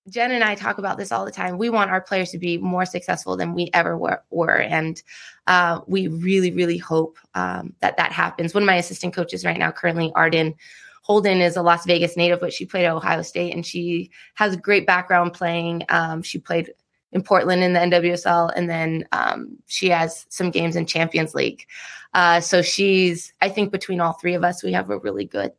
Jen 0.10 0.32
and 0.32 0.44
I 0.44 0.56
talk 0.56 0.78
about 0.78 0.98
this 0.98 1.12
all 1.12 1.26
the 1.26 1.32
time. 1.32 1.58
We 1.58 1.70
want 1.70 1.92
our 1.92 2.02
players 2.02 2.32
to 2.32 2.38
be 2.38 2.58
more 2.58 2.86
successful 2.86 3.38
than 3.38 3.54
we 3.54 3.70
ever 3.74 3.98
were, 3.98 4.22
were. 4.30 4.62
and 4.62 5.02
uh, 5.48 5.82
we 5.88 6.08
really, 6.08 6.52
really 6.52 6.78
hope 6.78 7.18
um, 7.36 7.74
that 7.80 7.98
that 7.98 8.12
happens. 8.12 8.54
One 8.54 8.64
of 8.64 8.68
my 8.68 8.76
assistant 8.76 9.14
coaches 9.14 9.46
right 9.46 9.58
now, 9.58 9.72
currently 9.72 10.12
Arden 10.16 10.56
Holden, 11.02 11.42
is 11.42 11.56
a 11.56 11.62
Las 11.62 11.86
Vegas 11.86 12.16
native, 12.18 12.40
but 12.40 12.54
she 12.54 12.66
played 12.66 12.86
at 12.86 12.94
Ohio 12.94 13.22
State, 13.22 13.54
and 13.54 13.66
she 13.66 14.12
has 14.36 14.54
a 14.54 14.58
great 14.58 14.86
background 14.86 15.34
playing. 15.34 15.84
Um, 15.90 16.22
she 16.22 16.40
played 16.40 16.72
in 17.12 17.24
Portland 17.24 17.64
in 17.64 17.74
the 17.74 17.80
NWSL, 17.80 18.54
and 18.56 18.70
then 18.70 19.08
um, 19.12 19.58
she 19.68 19.90
has 19.90 20.26
some 20.30 20.52
games 20.52 20.76
in 20.76 20.86
Champions 20.86 21.34
League. 21.34 21.66
Uh, 22.14 22.40
so 22.40 22.62
she's, 22.62 23.34
I 23.42 23.50
think, 23.50 23.72
between 23.72 24.02
all 24.02 24.14
three 24.14 24.36
of 24.36 24.44
us, 24.44 24.64
we 24.64 24.74
have 24.74 24.90
a 24.90 25.00
really 25.00 25.26
good 25.26 25.52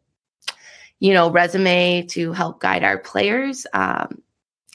you 1.01 1.15
know 1.15 1.31
resume 1.31 2.07
to 2.07 2.33
help 2.33 2.61
guide 2.61 2.85
our 2.85 2.99
players 2.99 3.67
um, 3.73 4.23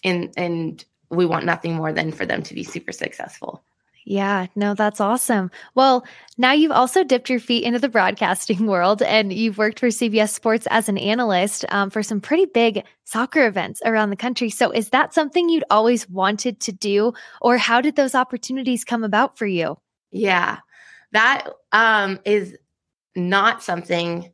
and 0.06 0.34
and 0.38 0.86
we 1.10 1.26
want 1.26 1.46
nothing 1.46 1.76
more 1.76 1.92
than 1.92 2.12
for 2.12 2.26
them 2.26 2.44
to 2.44 2.54
be 2.54 2.64
super 2.64 2.92
successful. 2.92 3.64
Yeah, 4.08 4.46
no, 4.56 4.76
that's 4.76 5.02
awesome. 5.02 5.50
Well, 5.74 6.06
now 6.38 6.52
you've 6.52 6.72
also 6.72 7.04
dipped 7.04 7.28
your 7.28 7.40
feet 7.40 7.64
into 7.64 7.80
the 7.80 7.90
broadcasting 7.90 8.68
world 8.68 9.02
and 9.02 9.34
you've 9.34 9.58
worked 9.58 9.80
for 9.80 9.88
CBS 9.88 10.30
Sports 10.30 10.68
as 10.70 10.88
an 10.88 11.00
analyst 11.00 11.66
um, 11.70 11.90
for 11.90 12.04
some 12.04 12.22
pretty 12.22 12.46
big 12.46 12.84
soccer 13.06 13.48
events 13.48 13.82
around 13.84 14.12
the 14.12 14.16
country. 14.16 14.52
So, 14.52 14.70
is 14.70 14.90
that 14.90 15.14
something 15.16 15.50
you'd 15.50 15.64
always 15.72 16.08
wanted 16.08 16.60
to 16.62 16.72
do, 16.72 17.14
or 17.42 17.58
how 17.58 17.82
did 17.82 17.96
those 17.96 18.14
opportunities 18.14 18.84
come 18.84 19.04
about 19.04 19.40
for 19.40 19.48
you? 19.48 19.78
Yeah, 20.12 20.60
that 21.12 21.50
um, 21.72 22.20
is 22.26 22.56
not 23.16 23.64
something 23.64 24.32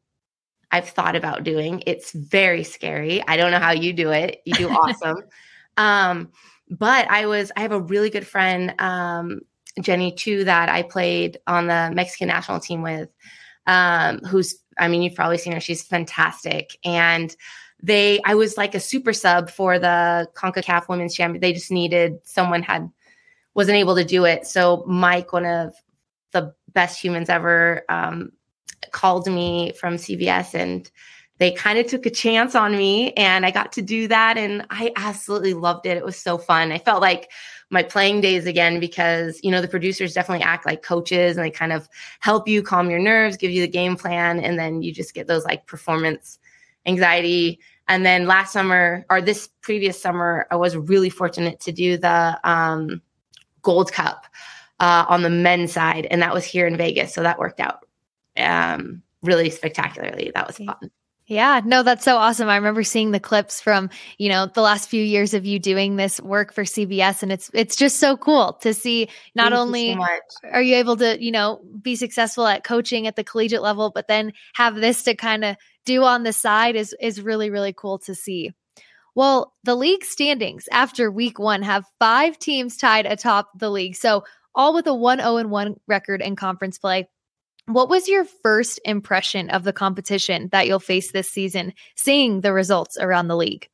I've 0.70 0.90
thought 0.90 1.16
about 1.16 1.44
doing. 1.44 1.84
It's 1.88 2.12
very 2.12 2.64
scary. 2.64 3.24
I 3.26 3.38
don't 3.38 3.52
know 3.52 3.60
how 3.60 3.72
you 3.72 3.94
do 3.94 4.12
it. 4.12 4.42
You 4.46 4.54
do 4.54 4.70
awesome. 4.70 5.24
Um, 5.78 6.32
but 6.70 7.10
I 7.10 7.26
was, 7.26 7.52
I 7.56 7.62
have 7.62 7.72
a 7.72 7.82
really 7.82 8.10
good 8.10 8.26
friend, 8.26 8.74
um, 8.80 9.42
Jenny 9.82 10.12
too, 10.12 10.44
that 10.46 10.70
I 10.70 10.84
played 10.84 11.38
on 11.48 11.68
the 11.68 11.92
Mexican 11.94 12.28
national 12.28 12.60
team 12.60 12.82
with, 12.82 13.10
um, 13.68 14.20
who's, 14.20 14.58
I 14.78 14.88
mean, 14.88 15.02
you've 15.02 15.16
probably 15.16 15.38
seen 15.38 15.54
her. 15.54 15.60
She's 15.60 15.84
fantastic. 15.84 16.78
And 16.86 17.36
they, 17.84 18.22
I 18.26 18.36
was 18.36 18.58
like 18.58 18.76
a 18.76 18.80
super 18.80 19.12
sub 19.14 19.50
for 19.50 19.80
the 19.80 20.28
CONCACAF 20.36 20.88
women's 20.88 21.16
champion. 21.16 21.42
They 21.42 21.54
just 21.54 21.72
needed 21.72 22.20
someone 22.24 22.64
had, 22.64 22.90
wasn't 23.54 23.78
able 23.78 23.96
to 23.96 24.06
do 24.06 24.26
it. 24.26 24.46
So 24.46 24.84
Mike, 24.88 25.34
one 25.34 25.46
of 25.46 25.74
the 26.32 26.54
best 26.74 27.02
humans 27.02 27.30
ever, 27.30 27.84
um, 27.90 28.32
called 28.92 29.28
me 29.28 29.74
from 29.74 29.96
CBS 29.96 30.54
and 30.54 30.90
they 31.42 31.52
kind 31.52 31.80
of 31.80 31.88
took 31.88 32.06
a 32.06 32.12
chance 32.12 32.54
on 32.54 32.78
me 32.78 33.14
and 33.14 33.48
I 33.48 33.50
got 33.50 33.72
to 33.72 33.82
do 33.82 34.08
that. 34.08 34.38
And 34.38 34.64
I 34.70 34.94
absolutely 34.96 35.56
loved 35.56 35.88
it. 35.88 35.98
It 35.98 36.06
was 36.06 36.16
so 36.16 36.38
fun. 36.38 36.72
I 36.72 36.78
felt 36.78 37.02
like 37.02 37.32
my 37.72 37.82
playing 37.82 38.22
days 38.22 38.46
again 38.46 38.80
because, 38.80 39.40
you 39.42 39.50
know, 39.50 39.60
the 39.60 39.68
producers 39.68 40.14
definitely 40.14 40.46
act 40.46 40.68
like 40.68 40.84
coaches 40.84 41.36
and 41.36 41.44
they 41.44 41.50
kind 41.50 41.74
of 41.74 41.90
help 42.20 42.48
you 42.48 42.62
calm 42.62 42.92
your 42.92 43.00
nerves, 43.00 43.38
give 43.38 43.50
you 43.50 43.60
the 43.60 43.68
game 43.68 43.96
plan. 43.96 44.40
And 44.40 44.60
then 44.60 44.84
you 44.84 44.94
just 44.94 45.16
get 45.16 45.26
those 45.26 45.44
like 45.44 45.66
performance 45.66 46.38
anxiety. 46.86 47.60
And 47.88 48.06
then 48.06 48.28
last 48.28 48.54
summer 48.54 49.04
or 49.10 49.20
this 49.20 49.50
previous 49.62 50.00
summer, 50.00 50.46
I 50.52 50.58
was 50.58 50.78
really 50.78 51.10
fortunate 51.10 51.60
to 51.62 51.72
do 51.72 51.98
the 51.98 52.40
um, 52.44 53.02
Gold 53.64 53.92
Cup 53.92 54.28
uh, 54.80 55.06
on 55.10 55.24
the 55.24 55.32
men's 55.32 55.74
side. 55.74 56.06
And 56.12 56.22
that 56.22 56.36
was 56.36 56.46
here 56.46 56.68
in 56.68 56.78
Vegas. 56.78 57.16
So 57.16 57.24
that 57.24 57.40
worked 57.40 57.60
out 57.60 57.88
um, 58.38 59.02
really 59.24 59.50
spectacularly. 59.50 60.32
That 60.36 60.46
was 60.46 60.58
fun. 60.58 60.92
Yeah, 61.32 61.62
no, 61.64 61.82
that's 61.82 62.04
so 62.04 62.18
awesome. 62.18 62.50
I 62.50 62.58
remember 62.58 62.84
seeing 62.84 63.12
the 63.12 63.20
clips 63.22 63.62
from, 63.62 63.90
you 64.18 64.28
know, 64.28 64.48
the 64.48 64.60
last 64.62 64.90
few 64.90 65.02
years 65.02 65.34
of 65.34 65.46
you 65.46 65.60
doing 65.60 65.96
this 65.96 66.20
work 66.20 66.54
for 66.54 66.66
CBS 66.66 67.24
and 67.24 67.32
it's 67.32 67.50
it's 67.54 67.78
just 67.78 68.02
so 68.02 68.18
cool 68.18 68.60
to 68.64 68.74
see 68.74 69.08
not 69.34 69.54
Thank 69.54 69.62
only 69.62 69.94
so 69.94 70.50
are 70.52 70.62
you 70.62 70.76
able 70.76 70.98
to, 70.98 71.24
you 71.24 71.32
know, 71.32 71.62
be 71.82 71.96
successful 71.96 72.46
at 72.46 72.66
coaching 72.66 73.08
at 73.08 73.16
the 73.16 73.24
collegiate 73.24 73.62
level, 73.62 73.94
but 73.96 74.10
then 74.10 74.34
have 74.56 74.76
this 74.76 75.04
to 75.04 75.16
kind 75.16 75.46
of 75.46 75.56
do 75.86 76.04
on 76.04 76.24
the 76.24 76.34
side 76.34 76.76
is 76.76 76.94
is 77.00 77.22
really 77.22 77.50
really 77.50 77.72
cool 77.72 78.00
to 78.00 78.14
see. 78.14 78.52
Well, 79.16 79.54
the 79.64 79.76
league 79.76 80.04
standings 80.04 80.68
after 80.70 81.10
week 81.10 81.40
1 81.40 81.62
have 81.62 81.86
5 82.00 82.40
teams 82.40 82.76
tied 82.76 83.06
atop 83.06 83.52
the 83.58 83.70
league. 83.70 83.96
So, 83.96 84.26
all 84.54 84.74
with 84.74 84.86
a 84.86 84.90
1-0 84.90 85.48
1 85.48 85.76
record 85.88 86.22
in 86.22 86.36
conference 86.36 86.78
play. 86.78 87.08
What 87.74 87.90
was 87.90 88.08
your 88.08 88.26
first 88.26 88.80
impression 88.86 89.50
of 89.50 89.64
the 89.64 89.74
competition 89.74 90.50
that 90.52 90.68
you'll 90.68 90.80
face 90.80 91.12
this 91.12 91.30
season, 91.30 91.74
seeing 91.96 92.42
the 92.42 92.54
results 92.54 92.98
around 92.98 93.28
the 93.28 93.38
league? 93.38 93.70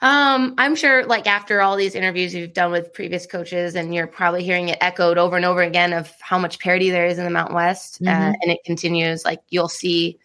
Um, 0.00 0.54
I'm 0.58 0.76
sure 0.76 1.04
like 1.06 1.26
after 1.26 1.60
all 1.60 1.76
these 1.76 1.96
interviews 1.96 2.32
you've 2.32 2.52
done 2.52 2.70
with 2.70 2.92
previous 2.92 3.26
coaches 3.26 3.74
and 3.74 3.92
you're 3.92 4.06
probably 4.06 4.44
hearing 4.44 4.68
it 4.68 4.78
echoed 4.80 5.18
over 5.18 5.36
and 5.36 5.44
over 5.44 5.60
again 5.60 5.92
of 5.92 6.12
how 6.20 6.38
much 6.38 6.60
parity 6.60 6.90
there 6.90 7.06
is 7.06 7.18
in 7.18 7.24
the 7.24 7.30
Mountain 7.30 7.56
West 7.56 8.00
uh, 8.02 8.04
mm-hmm. 8.04 8.30
uh, 8.30 8.34
and 8.40 8.52
it 8.52 8.62
continues 8.64 9.24
like 9.24 9.40
you'll 9.48 9.68
see 9.68 10.16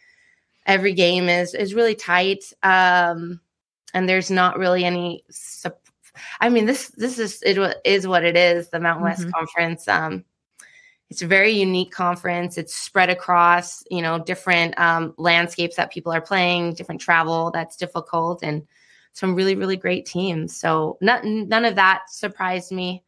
every 0.68 0.94
game 0.94 1.28
is 1.28 1.56
is 1.56 1.74
really 1.74 1.96
tight 1.96 2.54
um 2.62 3.42
and 3.96 4.08
there's 4.08 4.30
not 4.30 4.60
really 4.60 4.86
any 4.86 5.24
I 6.40 6.50
mean 6.50 6.68
this 6.68 6.90
this 6.90 7.18
is 7.18 7.42
it 7.42 7.58
is 7.84 8.08
what 8.08 8.24
it 8.24 8.38
is 8.38 8.70
the 8.70 8.80
Mountain 8.80 9.04
West 9.04 9.22
mm-hmm. 9.22 9.32
Conference 9.32 9.88
um 9.88 10.24
it's 11.14 11.22
a 11.22 11.28
very 11.28 11.52
unique 11.52 11.92
conference. 11.92 12.58
It's 12.58 12.76
spread 12.76 13.12
across, 13.12 13.84
you 13.92 14.02
know, 14.02 14.18
different 14.18 14.74
um, 14.80 15.14
landscapes 15.20 15.76
that 15.76 15.92
people 15.92 16.12
are 16.12 16.22
playing, 16.22 16.74
different 16.74 17.02
travel 17.02 17.52
that's 17.52 17.78
difficult, 17.78 18.42
and 18.42 18.64
some 19.12 19.36
really, 19.36 19.54
really 19.54 19.78
great 19.78 20.08
teams. 20.08 20.56
So 20.56 20.98
none, 21.02 21.48
none 21.48 21.66
of 21.66 21.76
that 21.76 22.10
surprised 22.10 22.72
me. 22.72 23.04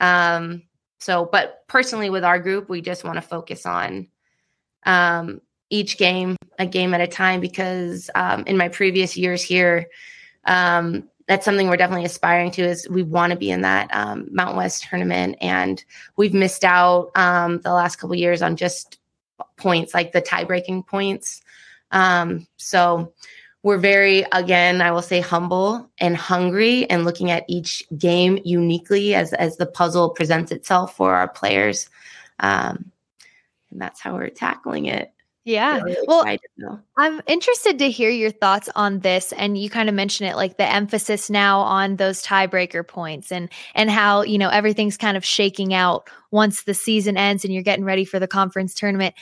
Um, 0.00 0.64
so, 1.00 1.30
but 1.32 1.66
personally, 1.66 2.10
with 2.10 2.24
our 2.24 2.38
group, 2.38 2.68
we 2.68 2.82
just 2.82 3.04
want 3.04 3.16
to 3.16 3.22
focus 3.22 3.64
on 3.64 4.08
um, 4.84 5.40
each 5.70 5.96
game, 5.96 6.36
a 6.58 6.66
game 6.66 6.92
at 6.92 7.00
a 7.00 7.06
time, 7.06 7.40
because 7.40 8.10
um, 8.14 8.44
in 8.46 8.58
my 8.58 8.68
previous 8.68 9.16
years 9.16 9.42
here, 9.42 9.86
um, 10.44 11.08
that's 11.26 11.44
something 11.44 11.68
we're 11.68 11.76
definitely 11.76 12.04
aspiring 12.04 12.50
to 12.52 12.62
is 12.62 12.88
we 12.88 13.02
want 13.02 13.32
to 13.32 13.38
be 13.38 13.50
in 13.50 13.62
that 13.62 13.92
um, 13.92 14.28
Mountain 14.30 14.56
West 14.56 14.84
tournament, 14.88 15.36
and 15.40 15.84
we've 16.16 16.34
missed 16.34 16.64
out 16.64 17.10
um, 17.16 17.60
the 17.60 17.72
last 17.72 17.96
couple 17.96 18.14
years 18.14 18.42
on 18.42 18.56
just 18.56 18.98
points 19.56 19.92
like 19.92 20.12
the 20.12 20.20
tie 20.20 20.44
breaking 20.44 20.82
points. 20.82 21.42
Um, 21.90 22.46
so 22.56 23.12
we're 23.62 23.78
very 23.78 24.24
again 24.30 24.80
i 24.80 24.92
will 24.92 25.02
say 25.02 25.18
humble 25.18 25.90
and 25.98 26.16
hungry 26.16 26.88
and 26.88 27.04
looking 27.04 27.32
at 27.32 27.44
each 27.48 27.82
game 27.98 28.38
uniquely 28.44 29.12
as 29.12 29.32
as 29.32 29.56
the 29.56 29.66
puzzle 29.66 30.10
presents 30.10 30.52
itself 30.52 30.96
for 30.96 31.14
our 31.16 31.26
players. 31.26 31.88
Um, 32.38 32.92
and 33.70 33.80
that's 33.80 34.00
how 34.00 34.14
we're 34.14 34.28
tackling 34.28 34.86
it 34.86 35.12
yeah. 35.46 35.80
Really 35.80 36.04
well, 36.08 36.24
I'm 36.96 37.22
interested 37.28 37.78
to 37.78 37.88
hear 37.88 38.10
your 38.10 38.32
thoughts 38.32 38.68
on 38.74 38.98
this. 38.98 39.32
And 39.32 39.56
you 39.56 39.70
kind 39.70 39.88
of 39.88 39.94
mentioned 39.94 40.28
it 40.28 40.34
like 40.34 40.56
the 40.56 40.68
emphasis 40.68 41.30
now 41.30 41.60
on 41.60 41.96
those 41.96 42.20
tiebreaker 42.22 42.86
points 42.86 43.30
and 43.30 43.48
and 43.76 43.88
how, 43.88 44.22
you 44.22 44.38
know, 44.38 44.48
everything's 44.48 44.96
kind 44.96 45.16
of 45.16 45.24
shaking 45.24 45.72
out 45.72 46.10
once 46.32 46.64
the 46.64 46.74
season 46.74 47.16
ends 47.16 47.44
and 47.44 47.54
you're 47.54 47.62
getting 47.62 47.84
ready 47.84 48.04
for 48.04 48.18
the 48.18 48.26
conference 48.26 48.74
tournament. 48.74 49.14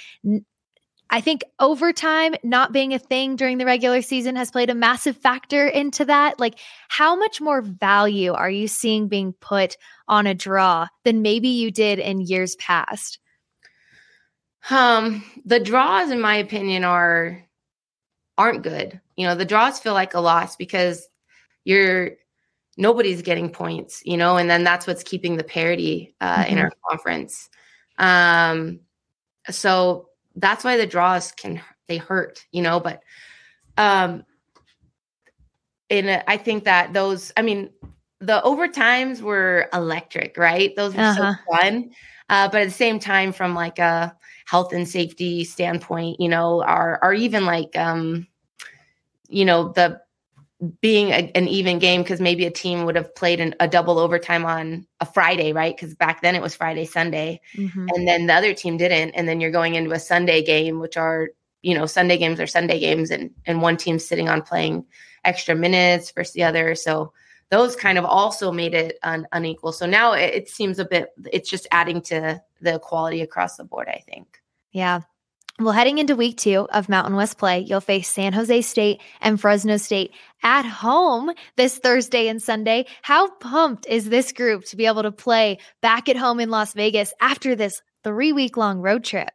I 1.11 1.21
think 1.21 1.45
overtime 1.61 2.35
not 2.43 2.73
being 2.73 2.95
a 2.95 2.99
thing 2.99 3.37
during 3.37 3.59
the 3.59 3.67
regular 3.67 4.01
season 4.01 4.35
has 4.37 4.51
played 4.51 4.71
a 4.71 4.75
massive 4.75 5.19
factor 5.19 5.69
into 5.69 6.07
that. 6.07 6.41
Like, 6.41 6.59
how 6.89 7.15
much 7.17 7.43
more 7.43 7.61
value 7.61 8.33
are 8.33 8.51
you 8.51 8.67
seeing 8.67 9.09
being 9.09 9.35
put 9.35 9.77
on 10.09 10.27
a 10.27 10.35
draw 10.35 10.89
than 11.05 11.21
maybe 11.21 11.49
you 11.49 11.71
did 11.71 11.99
in 11.99 12.23
years 12.23 12.57
past? 12.57 13.19
Um, 14.71 15.25
the 15.45 15.61
draws, 15.61 16.11
in 16.11 16.21
my 16.21 16.37
opinion, 16.37 16.85
are 16.85 17.45
aren't 18.37 18.63
good. 18.63 19.01
You 19.17 19.27
know, 19.27 19.35
the 19.35 19.45
draws 19.45 19.79
feel 19.79 19.95
like 19.95 20.15
a 20.15 20.21
loss 20.21 20.57
because 20.57 21.09
you're 21.65 22.13
nobody's 22.77 23.23
getting 23.23 23.51
points, 23.51 24.03
you 24.05 24.17
know, 24.17 24.37
and 24.37 24.51
then 24.51 24.65
that's 24.65 24.87
what's 24.87 25.03
keeping 25.03 25.37
the 25.37 25.45
parity 25.45 26.15
uh, 26.21 26.43
mm-hmm. 26.43 26.53
in 26.53 26.59
our 26.59 26.73
conference. 26.89 27.49
Um, 27.99 28.81
so 29.51 30.09
that's 30.35 30.65
why 30.65 30.77
the 30.77 30.87
draws 30.87 31.33
can 31.33 31.61
they 31.87 31.99
hurt, 31.99 32.45
you 32.51 32.63
know, 32.63 32.81
but 32.81 33.03
um, 33.77 34.25
and 35.91 36.23
I 36.27 36.37
think 36.37 36.65
that 36.65 36.93
those, 36.93 37.33
I 37.37 37.43
mean, 37.43 37.71
the 38.21 38.41
overtimes 38.43 39.21
were 39.21 39.69
electric, 39.73 40.37
right? 40.39 40.75
Those 40.75 40.95
were 40.95 41.03
uh-huh. 41.03 41.35
so 41.35 41.57
fun. 41.57 41.91
Uh, 42.29 42.49
but 42.49 42.63
at 42.63 42.65
the 42.65 42.71
same 42.71 42.99
time, 42.99 43.33
from 43.33 43.55
like 43.55 43.79
a 43.79 44.17
health 44.47 44.73
and 44.73 44.89
safety 44.89 45.45
standpoint, 45.45 46.21
you 46.21 46.29
know, 46.29 46.63
are 46.63 46.99
are 47.03 47.15
even 47.15 47.45
like 47.45 47.77
um, 47.77 48.27
you 49.29 49.45
know, 49.45 49.73
the 49.73 50.01
being 50.81 51.11
a, 51.11 51.31
an 51.35 51.49
even 51.49 51.79
game 51.79 52.03
because 52.03 52.21
maybe 52.21 52.47
a 52.47 52.51
team 52.51 52.85
would 52.85 52.97
have 52.97 53.15
played 53.15 53.41
an, 53.41 53.55
a 53.61 53.69
double 53.69 53.99
overtime 53.99 54.45
on 54.45 54.87
a 55.01 55.07
Friday, 55.07 55.53
right? 55.53 55.77
Because 55.77 55.95
back 55.95 56.23
then 56.23 56.35
it 56.35 56.43
was 56.43 56.55
Friday, 56.55 56.85
Sunday, 56.85 57.41
mm-hmm. 57.55 57.87
and 57.95 58.09
then 58.09 58.27
the 58.27 58.35
other 58.35 58.55
team 58.55 58.77
didn't, 58.77 59.11
and 59.11 59.29
then 59.29 59.41
you're 59.41 59.51
going 59.51 59.75
into 59.75 59.93
a 59.93 59.99
Sunday 59.99 60.43
game, 60.43 60.81
which 60.81 60.97
are 60.97 61.31
you 61.63 61.75
know 61.75 61.87
Sunday 61.87 62.17
games 62.17 62.41
are 62.41 62.47
Sunday 62.47 62.79
games, 62.79 63.11
and 63.11 63.31
and 63.47 63.63
one 63.63 63.77
team's 63.77 64.07
sitting 64.07 64.29
on 64.29 64.43
playing 64.43 64.85
extra 65.25 65.55
minutes 65.55 66.11
versus 66.13 66.35
the 66.35 66.45
other, 66.45 66.75
so 66.75 67.13
those 67.55 67.77
kind 67.77 67.99
of 67.99 68.05
also 68.05 68.51
made 68.51 68.75
it 68.75 68.99
un- 69.05 69.29
unequal. 69.31 69.71
So 69.71 69.87
now 69.87 70.13
it, 70.13 70.35
it 70.35 70.49
seems 70.49 70.81
a 70.81 70.85
bit, 70.85 71.11
it's 71.33 71.49
just 71.49 71.69
adding 71.71 72.03
to 72.03 72.43
the 72.61 72.81
quality 72.81 73.21
across 73.21 73.57
the 73.57 73.65
board, 73.65 73.87
I 73.89 74.03
think. 74.09 74.41
Yeah. 74.73 75.03
Well, 75.61 75.73
heading 75.73 75.99
into 75.99 76.17
week 76.17 76.37
two 76.37 76.67
of 76.73 76.89
Mountain 76.89 77.15
West 77.15 77.39
play, 77.39 77.61
you'll 77.61 77.81
face 77.81 78.09
San 78.09 78.33
Jose 78.33 78.63
State 78.63 79.01
and 79.21 79.41
Fresno 79.41 79.77
State 79.77 80.11
at 80.43 80.65
home 80.65 81.31
this 81.55 81.79
Thursday 81.79 82.27
and 82.27 82.43
Sunday. 82.43 82.87
How 83.03 83.31
pumped 83.31 83.87
is 83.87 84.09
this 84.09 84.33
group 84.33 84.65
to 84.65 84.77
be 84.77 84.87
able 84.87 85.05
to 85.05 85.13
play 85.13 85.59
back 85.81 86.09
at 86.09 86.17
home 86.17 86.41
in 86.41 86.51
Las 86.51 86.73
Vegas 86.75 87.15
after 87.21 87.55
this 87.55 87.81
three 88.03 88.33
week 88.33 88.57
long 88.57 88.81
road 88.81 89.05
trip? 89.05 89.31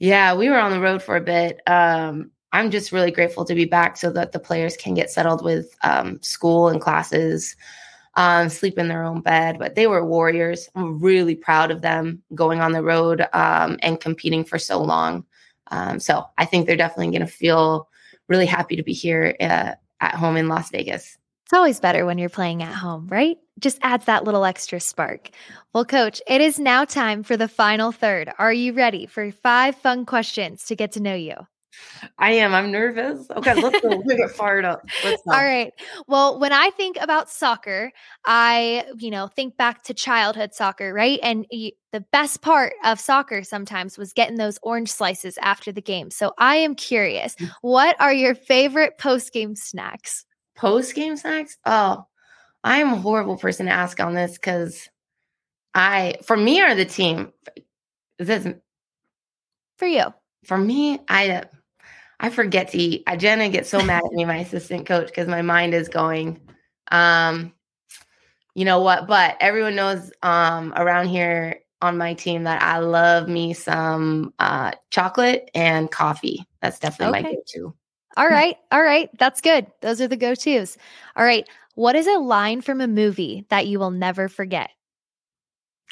Yeah, 0.00 0.34
we 0.34 0.50
were 0.50 0.58
on 0.58 0.72
the 0.72 0.80
road 0.80 1.00
for 1.00 1.14
a 1.14 1.20
bit. 1.20 1.60
Um, 1.64 2.32
I'm 2.54 2.70
just 2.70 2.92
really 2.92 3.10
grateful 3.10 3.44
to 3.46 3.54
be 3.54 3.64
back 3.64 3.96
so 3.96 4.10
that 4.12 4.30
the 4.30 4.38
players 4.38 4.76
can 4.76 4.94
get 4.94 5.10
settled 5.10 5.44
with 5.44 5.76
um, 5.82 6.22
school 6.22 6.68
and 6.68 6.80
classes, 6.80 7.56
um, 8.14 8.48
sleep 8.48 8.78
in 8.78 8.86
their 8.86 9.02
own 9.02 9.22
bed. 9.22 9.58
But 9.58 9.74
they 9.74 9.88
were 9.88 10.06
warriors. 10.06 10.68
I'm 10.76 11.00
really 11.00 11.34
proud 11.34 11.72
of 11.72 11.82
them 11.82 12.22
going 12.32 12.60
on 12.60 12.70
the 12.70 12.84
road 12.84 13.26
um, 13.32 13.76
and 13.82 14.00
competing 14.00 14.44
for 14.44 14.56
so 14.56 14.80
long. 14.80 15.24
Um, 15.72 15.98
so 15.98 16.26
I 16.38 16.44
think 16.44 16.68
they're 16.68 16.76
definitely 16.76 17.10
going 17.10 17.28
to 17.28 17.32
feel 17.32 17.88
really 18.28 18.46
happy 18.46 18.76
to 18.76 18.84
be 18.84 18.92
here 18.92 19.34
uh, 19.40 19.72
at 20.00 20.14
home 20.14 20.36
in 20.36 20.46
Las 20.46 20.70
Vegas. 20.70 21.18
It's 21.46 21.52
always 21.52 21.80
better 21.80 22.06
when 22.06 22.18
you're 22.18 22.28
playing 22.28 22.62
at 22.62 22.72
home, 22.72 23.08
right? 23.08 23.36
Just 23.58 23.80
adds 23.82 24.04
that 24.04 24.22
little 24.22 24.44
extra 24.44 24.78
spark. 24.78 25.30
Well, 25.72 25.84
coach, 25.84 26.22
it 26.28 26.40
is 26.40 26.60
now 26.60 26.84
time 26.84 27.24
for 27.24 27.36
the 27.36 27.48
final 27.48 27.90
third. 27.90 28.30
Are 28.38 28.52
you 28.52 28.74
ready 28.74 29.06
for 29.06 29.32
five 29.32 29.74
fun 29.74 30.06
questions 30.06 30.66
to 30.66 30.76
get 30.76 30.92
to 30.92 31.02
know 31.02 31.16
you? 31.16 31.34
I 32.18 32.32
am. 32.32 32.54
I'm 32.54 32.70
nervous. 32.70 33.30
Okay, 33.30 33.54
let's 33.54 33.80
go. 33.80 33.88
Let's 33.88 34.20
get 34.20 34.30
fired 34.30 34.64
up. 34.64 34.86
All 35.04 35.32
right. 35.32 35.72
Well, 36.06 36.38
when 36.38 36.52
I 36.52 36.70
think 36.70 36.96
about 37.00 37.30
soccer, 37.30 37.92
I, 38.24 38.84
you 38.98 39.10
know, 39.10 39.26
think 39.28 39.56
back 39.56 39.82
to 39.84 39.94
childhood 39.94 40.54
soccer, 40.54 40.92
right? 40.92 41.18
And 41.22 41.46
the 41.50 42.04
best 42.12 42.42
part 42.42 42.74
of 42.84 43.00
soccer 43.00 43.42
sometimes 43.42 43.96
was 43.96 44.12
getting 44.12 44.36
those 44.36 44.58
orange 44.62 44.92
slices 44.92 45.38
after 45.40 45.72
the 45.72 45.82
game. 45.82 46.10
So 46.10 46.34
I 46.38 46.56
am 46.56 46.74
curious, 46.74 47.36
mm. 47.36 47.50
what 47.62 47.96
are 48.00 48.12
your 48.12 48.34
favorite 48.34 48.98
post 48.98 49.32
game 49.32 49.54
snacks? 49.54 50.24
Post 50.56 50.94
game 50.94 51.16
snacks? 51.16 51.56
Oh, 51.64 52.04
I 52.62 52.78
am 52.78 52.92
a 52.92 52.96
horrible 52.96 53.36
person 53.36 53.66
to 53.66 53.72
ask 53.72 54.00
on 54.00 54.14
this 54.14 54.32
because 54.32 54.88
I, 55.74 56.16
for 56.24 56.36
me 56.36 56.62
or 56.62 56.74
the 56.74 56.84
team, 56.84 57.32
this 58.18 58.46
for 59.76 59.86
you. 59.86 60.14
For 60.44 60.56
me, 60.56 61.00
I 61.08 61.44
I 62.20 62.30
forget 62.30 62.68
to 62.72 62.78
eat. 62.78 63.02
I 63.06 63.16
Jenna 63.16 63.48
gets 63.48 63.68
so 63.68 63.82
mad 63.82 64.02
at 64.04 64.12
me, 64.12 64.24
my 64.24 64.38
assistant 64.38 64.86
coach, 64.86 65.06
because 65.06 65.28
my 65.28 65.42
mind 65.42 65.74
is 65.74 65.88
going. 65.88 66.40
Um, 66.90 67.52
you 68.54 68.64
know 68.64 68.80
what? 68.80 69.06
But 69.06 69.36
everyone 69.40 69.74
knows 69.74 70.12
um 70.22 70.72
around 70.76 71.08
here 71.08 71.60
on 71.82 71.98
my 71.98 72.14
team 72.14 72.44
that 72.44 72.62
I 72.62 72.78
love 72.78 73.28
me 73.28 73.52
some 73.52 74.32
uh 74.38 74.72
chocolate 74.90 75.50
and 75.54 75.90
coffee. 75.90 76.46
That's 76.62 76.78
definitely 76.78 77.18
okay. 77.18 77.28
my 77.28 77.34
go-to. 77.34 77.74
All 78.16 78.28
right. 78.30 78.56
All 78.70 78.82
right. 78.82 79.10
That's 79.18 79.40
good. 79.40 79.66
Those 79.80 80.00
are 80.00 80.08
the 80.08 80.16
go-tos. 80.16 80.78
All 81.16 81.24
right. 81.24 81.48
What 81.74 81.96
is 81.96 82.06
a 82.06 82.18
line 82.18 82.60
from 82.60 82.80
a 82.80 82.86
movie 82.86 83.44
that 83.50 83.66
you 83.66 83.78
will 83.80 83.90
never 83.90 84.28
forget? 84.28 84.70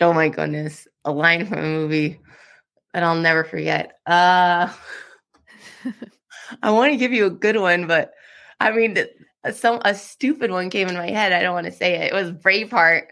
Oh 0.00 0.12
my 0.12 0.28
goodness. 0.28 0.86
A 1.04 1.10
line 1.10 1.46
from 1.46 1.58
a 1.58 1.62
movie 1.62 2.20
that 2.94 3.02
I'll 3.02 3.16
never 3.16 3.44
forget. 3.44 3.98
Uh 4.06 4.72
I 6.62 6.70
want 6.70 6.92
to 6.92 6.96
give 6.96 7.12
you 7.12 7.26
a 7.26 7.30
good 7.30 7.56
one, 7.56 7.86
but 7.86 8.12
I 8.60 8.70
mean, 8.70 8.96
some 9.52 9.80
a 9.84 9.94
stupid 9.94 10.50
one 10.50 10.70
came 10.70 10.88
in 10.88 10.94
my 10.94 11.10
head. 11.10 11.32
I 11.32 11.42
don't 11.42 11.54
want 11.54 11.66
to 11.66 11.72
say 11.72 11.94
it. 11.94 12.12
It 12.12 12.14
was 12.14 12.32
Braveheart. 12.32 13.06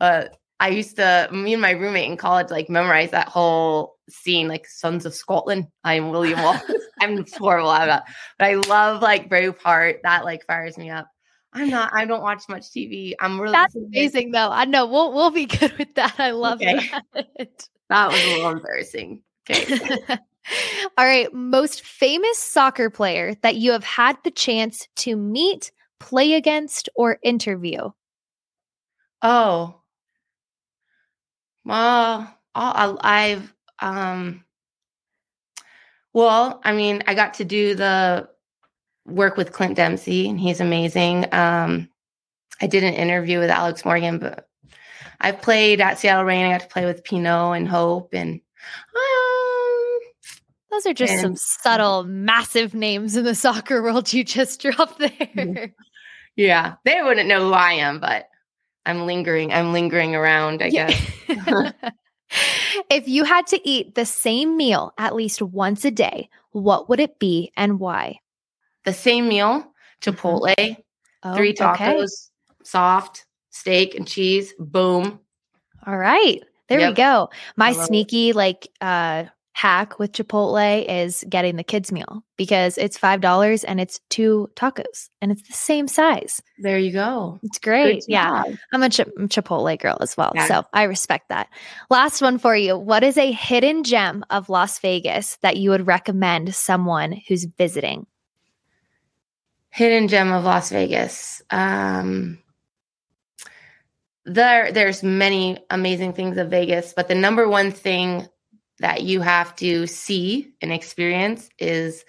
Uh, 0.00 0.24
I 0.60 0.68
used 0.68 0.96
to, 0.96 1.28
me 1.32 1.52
and 1.52 1.62
my 1.62 1.72
roommate 1.72 2.10
in 2.10 2.16
college, 2.16 2.50
like 2.50 2.70
memorize 2.70 3.10
that 3.10 3.28
whole 3.28 3.96
scene, 4.08 4.48
like 4.48 4.66
Sons 4.66 5.04
of 5.04 5.14
Scotland. 5.14 5.66
I'm 5.82 6.10
William 6.10 6.40
Wallace. 6.40 6.62
I'm 7.00 7.24
horrible 7.36 7.72
at 7.72 7.86
that, 7.86 8.04
but 8.38 8.46
I 8.46 8.54
love 8.54 9.02
like 9.02 9.28
Braveheart. 9.28 10.02
That 10.02 10.24
like 10.24 10.46
fires 10.46 10.78
me 10.78 10.90
up. 10.90 11.08
I'm 11.52 11.68
not. 11.68 11.92
I 11.94 12.04
don't 12.04 12.22
watch 12.22 12.44
much 12.48 12.70
TV. 12.70 13.14
I'm 13.20 13.40
really. 13.40 13.52
That's 13.52 13.76
amazing, 13.76 14.30
though. 14.30 14.50
I 14.50 14.64
know 14.64 14.86
we'll 14.86 15.12
we'll 15.12 15.30
be 15.30 15.46
good 15.60 15.76
with 15.76 15.94
that. 15.96 16.14
I 16.18 16.30
love 16.30 16.60
okay. 16.60 16.90
that. 17.12 17.66
That 17.90 18.10
was 18.10 18.24
a 18.24 18.34
little 18.36 18.50
embarrassing. 18.52 19.22
Okay. 19.50 19.98
All 20.98 21.04
right. 21.04 21.32
Most 21.32 21.82
famous 21.82 22.38
soccer 22.38 22.90
player 22.90 23.34
that 23.42 23.56
you 23.56 23.72
have 23.72 23.84
had 23.84 24.16
the 24.24 24.30
chance 24.30 24.88
to 24.96 25.16
meet, 25.16 25.72
play 26.00 26.34
against, 26.34 26.88
or 26.94 27.18
interview? 27.22 27.90
Oh. 29.22 29.80
Well, 31.64 32.38
I've, 32.54 33.54
um, 33.80 34.44
well, 36.12 36.60
I 36.62 36.72
mean, 36.72 37.02
I 37.06 37.14
got 37.14 37.34
to 37.34 37.44
do 37.44 37.74
the 37.74 38.28
work 39.06 39.36
with 39.36 39.52
Clint 39.52 39.76
Dempsey, 39.76 40.28
and 40.28 40.38
he's 40.38 40.60
amazing. 40.60 41.26
Um, 41.32 41.88
I 42.60 42.66
did 42.66 42.84
an 42.84 42.94
interview 42.94 43.38
with 43.38 43.50
Alex 43.50 43.84
Morgan, 43.84 44.18
but 44.18 44.48
I've 45.20 45.42
played 45.42 45.80
at 45.80 45.98
Seattle 45.98 46.24
Reign. 46.24 46.46
I 46.46 46.52
got 46.52 46.60
to 46.60 46.68
play 46.68 46.84
with 46.84 47.02
Pinoe 47.02 47.56
and 47.56 47.68
Hope, 47.68 48.12
and 48.12 48.34
um, 48.34 48.40
those 50.74 50.90
are 50.90 50.94
just 50.94 51.12
and, 51.12 51.20
some 51.20 51.36
subtle, 51.36 52.04
massive 52.04 52.74
names 52.74 53.16
in 53.16 53.24
the 53.24 53.34
soccer 53.34 53.82
world 53.82 54.12
you 54.12 54.24
just 54.24 54.60
dropped 54.60 54.98
there. 54.98 55.72
Yeah, 56.36 56.74
they 56.84 57.00
wouldn't 57.02 57.28
know 57.28 57.46
who 57.46 57.52
I 57.52 57.74
am, 57.74 58.00
but 58.00 58.28
I'm 58.84 59.06
lingering. 59.06 59.52
I'm 59.52 59.72
lingering 59.72 60.14
around. 60.14 60.62
I 60.62 60.70
guess. 60.70 61.10
if 62.90 63.08
you 63.08 63.24
had 63.24 63.46
to 63.48 63.68
eat 63.68 63.94
the 63.94 64.06
same 64.06 64.56
meal 64.56 64.92
at 64.98 65.14
least 65.14 65.40
once 65.40 65.84
a 65.84 65.90
day, 65.90 66.28
what 66.50 66.88
would 66.88 67.00
it 67.00 67.18
be 67.18 67.52
and 67.56 67.78
why? 67.78 68.18
The 68.84 68.92
same 68.92 69.28
meal, 69.28 69.60
mm-hmm. 69.60 70.10
Chipotle, 70.10 70.76
oh, 71.22 71.34
three 71.36 71.54
tacos, 71.54 71.78
okay. 71.80 72.06
soft 72.64 73.26
steak 73.50 73.94
and 73.94 74.06
cheese. 74.06 74.52
Boom. 74.58 75.20
All 75.86 75.96
right. 75.96 76.42
There 76.68 76.80
yep. 76.80 76.90
we 76.90 76.94
go. 76.94 77.30
My 77.56 77.72
sneaky 77.72 78.30
it. 78.30 78.36
like 78.36 78.68
uh 78.80 79.24
hack 79.54 80.00
with 80.00 80.10
Chipotle 80.12 80.84
is 80.86 81.24
getting 81.28 81.54
the 81.54 81.62
kids 81.62 81.92
meal 81.92 82.24
because 82.36 82.76
it's 82.76 82.98
$5 82.98 83.64
and 83.66 83.80
it's 83.80 84.00
two 84.10 84.48
tacos 84.56 85.08
and 85.22 85.30
it's 85.30 85.46
the 85.46 85.54
same 85.54 85.86
size. 85.86 86.42
There 86.58 86.78
you 86.78 86.92
go. 86.92 87.38
It's 87.44 87.60
great. 87.60 88.04
Yeah. 88.08 88.42
I'm 88.72 88.82
a 88.82 88.90
Ch- 88.90 89.08
Chipotle 89.28 89.80
girl 89.80 89.96
as 90.00 90.16
well. 90.16 90.32
Yeah. 90.34 90.46
So 90.46 90.64
I 90.72 90.82
respect 90.82 91.28
that. 91.28 91.48
Last 91.88 92.20
one 92.20 92.38
for 92.38 92.56
you. 92.56 92.76
What 92.76 93.04
is 93.04 93.16
a 93.16 93.30
hidden 93.30 93.84
gem 93.84 94.24
of 94.28 94.48
Las 94.48 94.80
Vegas 94.80 95.36
that 95.42 95.56
you 95.56 95.70
would 95.70 95.86
recommend 95.86 96.52
someone 96.52 97.20
who's 97.28 97.44
visiting? 97.44 98.06
Hidden 99.70 100.08
gem 100.08 100.32
of 100.32 100.42
Las 100.44 100.70
Vegas. 100.70 101.42
Um 101.50 102.40
there 104.26 104.72
there's 104.72 105.02
many 105.04 105.58
amazing 105.70 106.12
things 106.14 106.38
of 106.38 106.50
Vegas, 106.50 106.92
but 106.96 107.06
the 107.06 107.14
number 107.14 107.48
one 107.48 107.70
thing 107.70 108.26
that 108.84 109.02
you 109.02 109.22
have 109.22 109.56
to 109.56 109.86
see 109.86 110.52
and 110.60 110.70
experience 110.70 111.48
is 111.58 112.04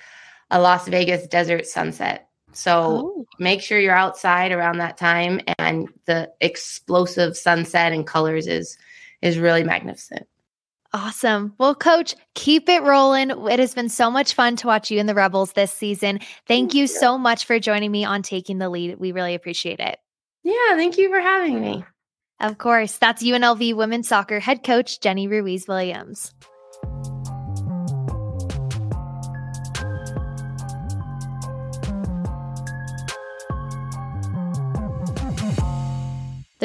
a 0.52 0.60
Las 0.60 0.90
Vegas 0.90 1.26
desert 1.26 1.66
sunset. 1.66 2.28
So 2.52 3.16
oh. 3.16 3.26
make 3.40 3.62
sure 3.62 3.80
you're 3.80 3.96
outside 3.96 4.52
around 4.52 4.80
that 4.80 4.98
time 4.98 5.40
and 5.58 5.88
the 6.04 6.30
explosive 6.42 7.38
sunset 7.38 7.94
and 7.94 8.06
colors 8.06 8.46
is 8.46 8.78
is 9.22 9.40
really 9.40 9.64
magnificent. 9.64 10.28
Awesome. 10.92 11.54
Well, 11.58 11.76
coach, 11.76 12.14
keep 12.34 12.68
it 12.68 12.84
rolling. 12.84 13.30
It 13.30 13.60
has 13.60 13.74
been 13.74 13.88
so 13.88 14.12
much 14.12 14.34
fun 14.34 14.58
to 14.58 14.68
watch 14.68 14.92
you 14.92 15.00
and 15.00 15.08
the 15.08 15.16
Rebels 15.16 15.54
this 15.54 15.72
season. 15.72 16.20
Thank, 16.46 16.74
you 16.74 16.88
so 16.88 17.18
much 17.18 17.46
for 17.46 17.58
joining 17.58 17.92
me 17.92 18.04
on 18.04 18.22
taking 18.22 18.58
the 18.58 18.70
lead. 18.70 19.00
We 19.00 19.14
really 19.14 19.34
appreciate 19.34 19.80
it. 19.80 19.98
Yeah, 20.44 20.76
thank 20.76 20.98
you 20.98 21.08
for 21.10 21.22
having 21.22 21.62
me. 21.62 21.86
Of 22.42 22.58
course. 22.58 22.98
That's 22.98 23.24
UNLV 23.24 23.76
women's 23.76 24.10
soccer 24.10 24.42
head 24.42 24.64
coach 24.66 25.00
Jenny 25.00 25.30
Ruiz 25.30 25.70
Williams. 25.70 26.34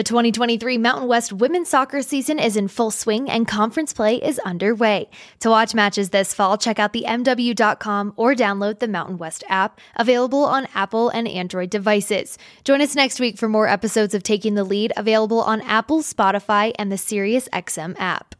The 0.00 0.04
2023 0.04 0.78
Mountain 0.78 1.08
West 1.08 1.30
women's 1.30 1.68
soccer 1.68 2.00
season 2.00 2.38
is 2.38 2.56
in 2.56 2.68
full 2.68 2.90
swing 2.90 3.28
and 3.28 3.46
conference 3.46 3.92
play 3.92 4.16
is 4.16 4.38
underway. 4.38 5.10
To 5.40 5.50
watch 5.50 5.74
matches 5.74 6.08
this 6.08 6.32
fall, 6.32 6.56
check 6.56 6.78
out 6.78 6.94
the 6.94 7.04
MW.com 7.06 8.14
or 8.16 8.34
download 8.34 8.78
the 8.78 8.88
Mountain 8.88 9.18
West 9.18 9.44
app, 9.50 9.78
available 9.96 10.42
on 10.46 10.68
Apple 10.74 11.10
and 11.10 11.28
Android 11.28 11.68
devices. 11.68 12.38
Join 12.64 12.80
us 12.80 12.94
next 12.94 13.20
week 13.20 13.36
for 13.36 13.46
more 13.46 13.68
episodes 13.68 14.14
of 14.14 14.22
Taking 14.22 14.54
the 14.54 14.64
Lead, 14.64 14.90
available 14.96 15.42
on 15.42 15.60
Apple, 15.60 16.00
Spotify, 16.00 16.72
and 16.78 16.90
the 16.90 16.96
SiriusXM 16.96 17.94
app. 17.98 18.34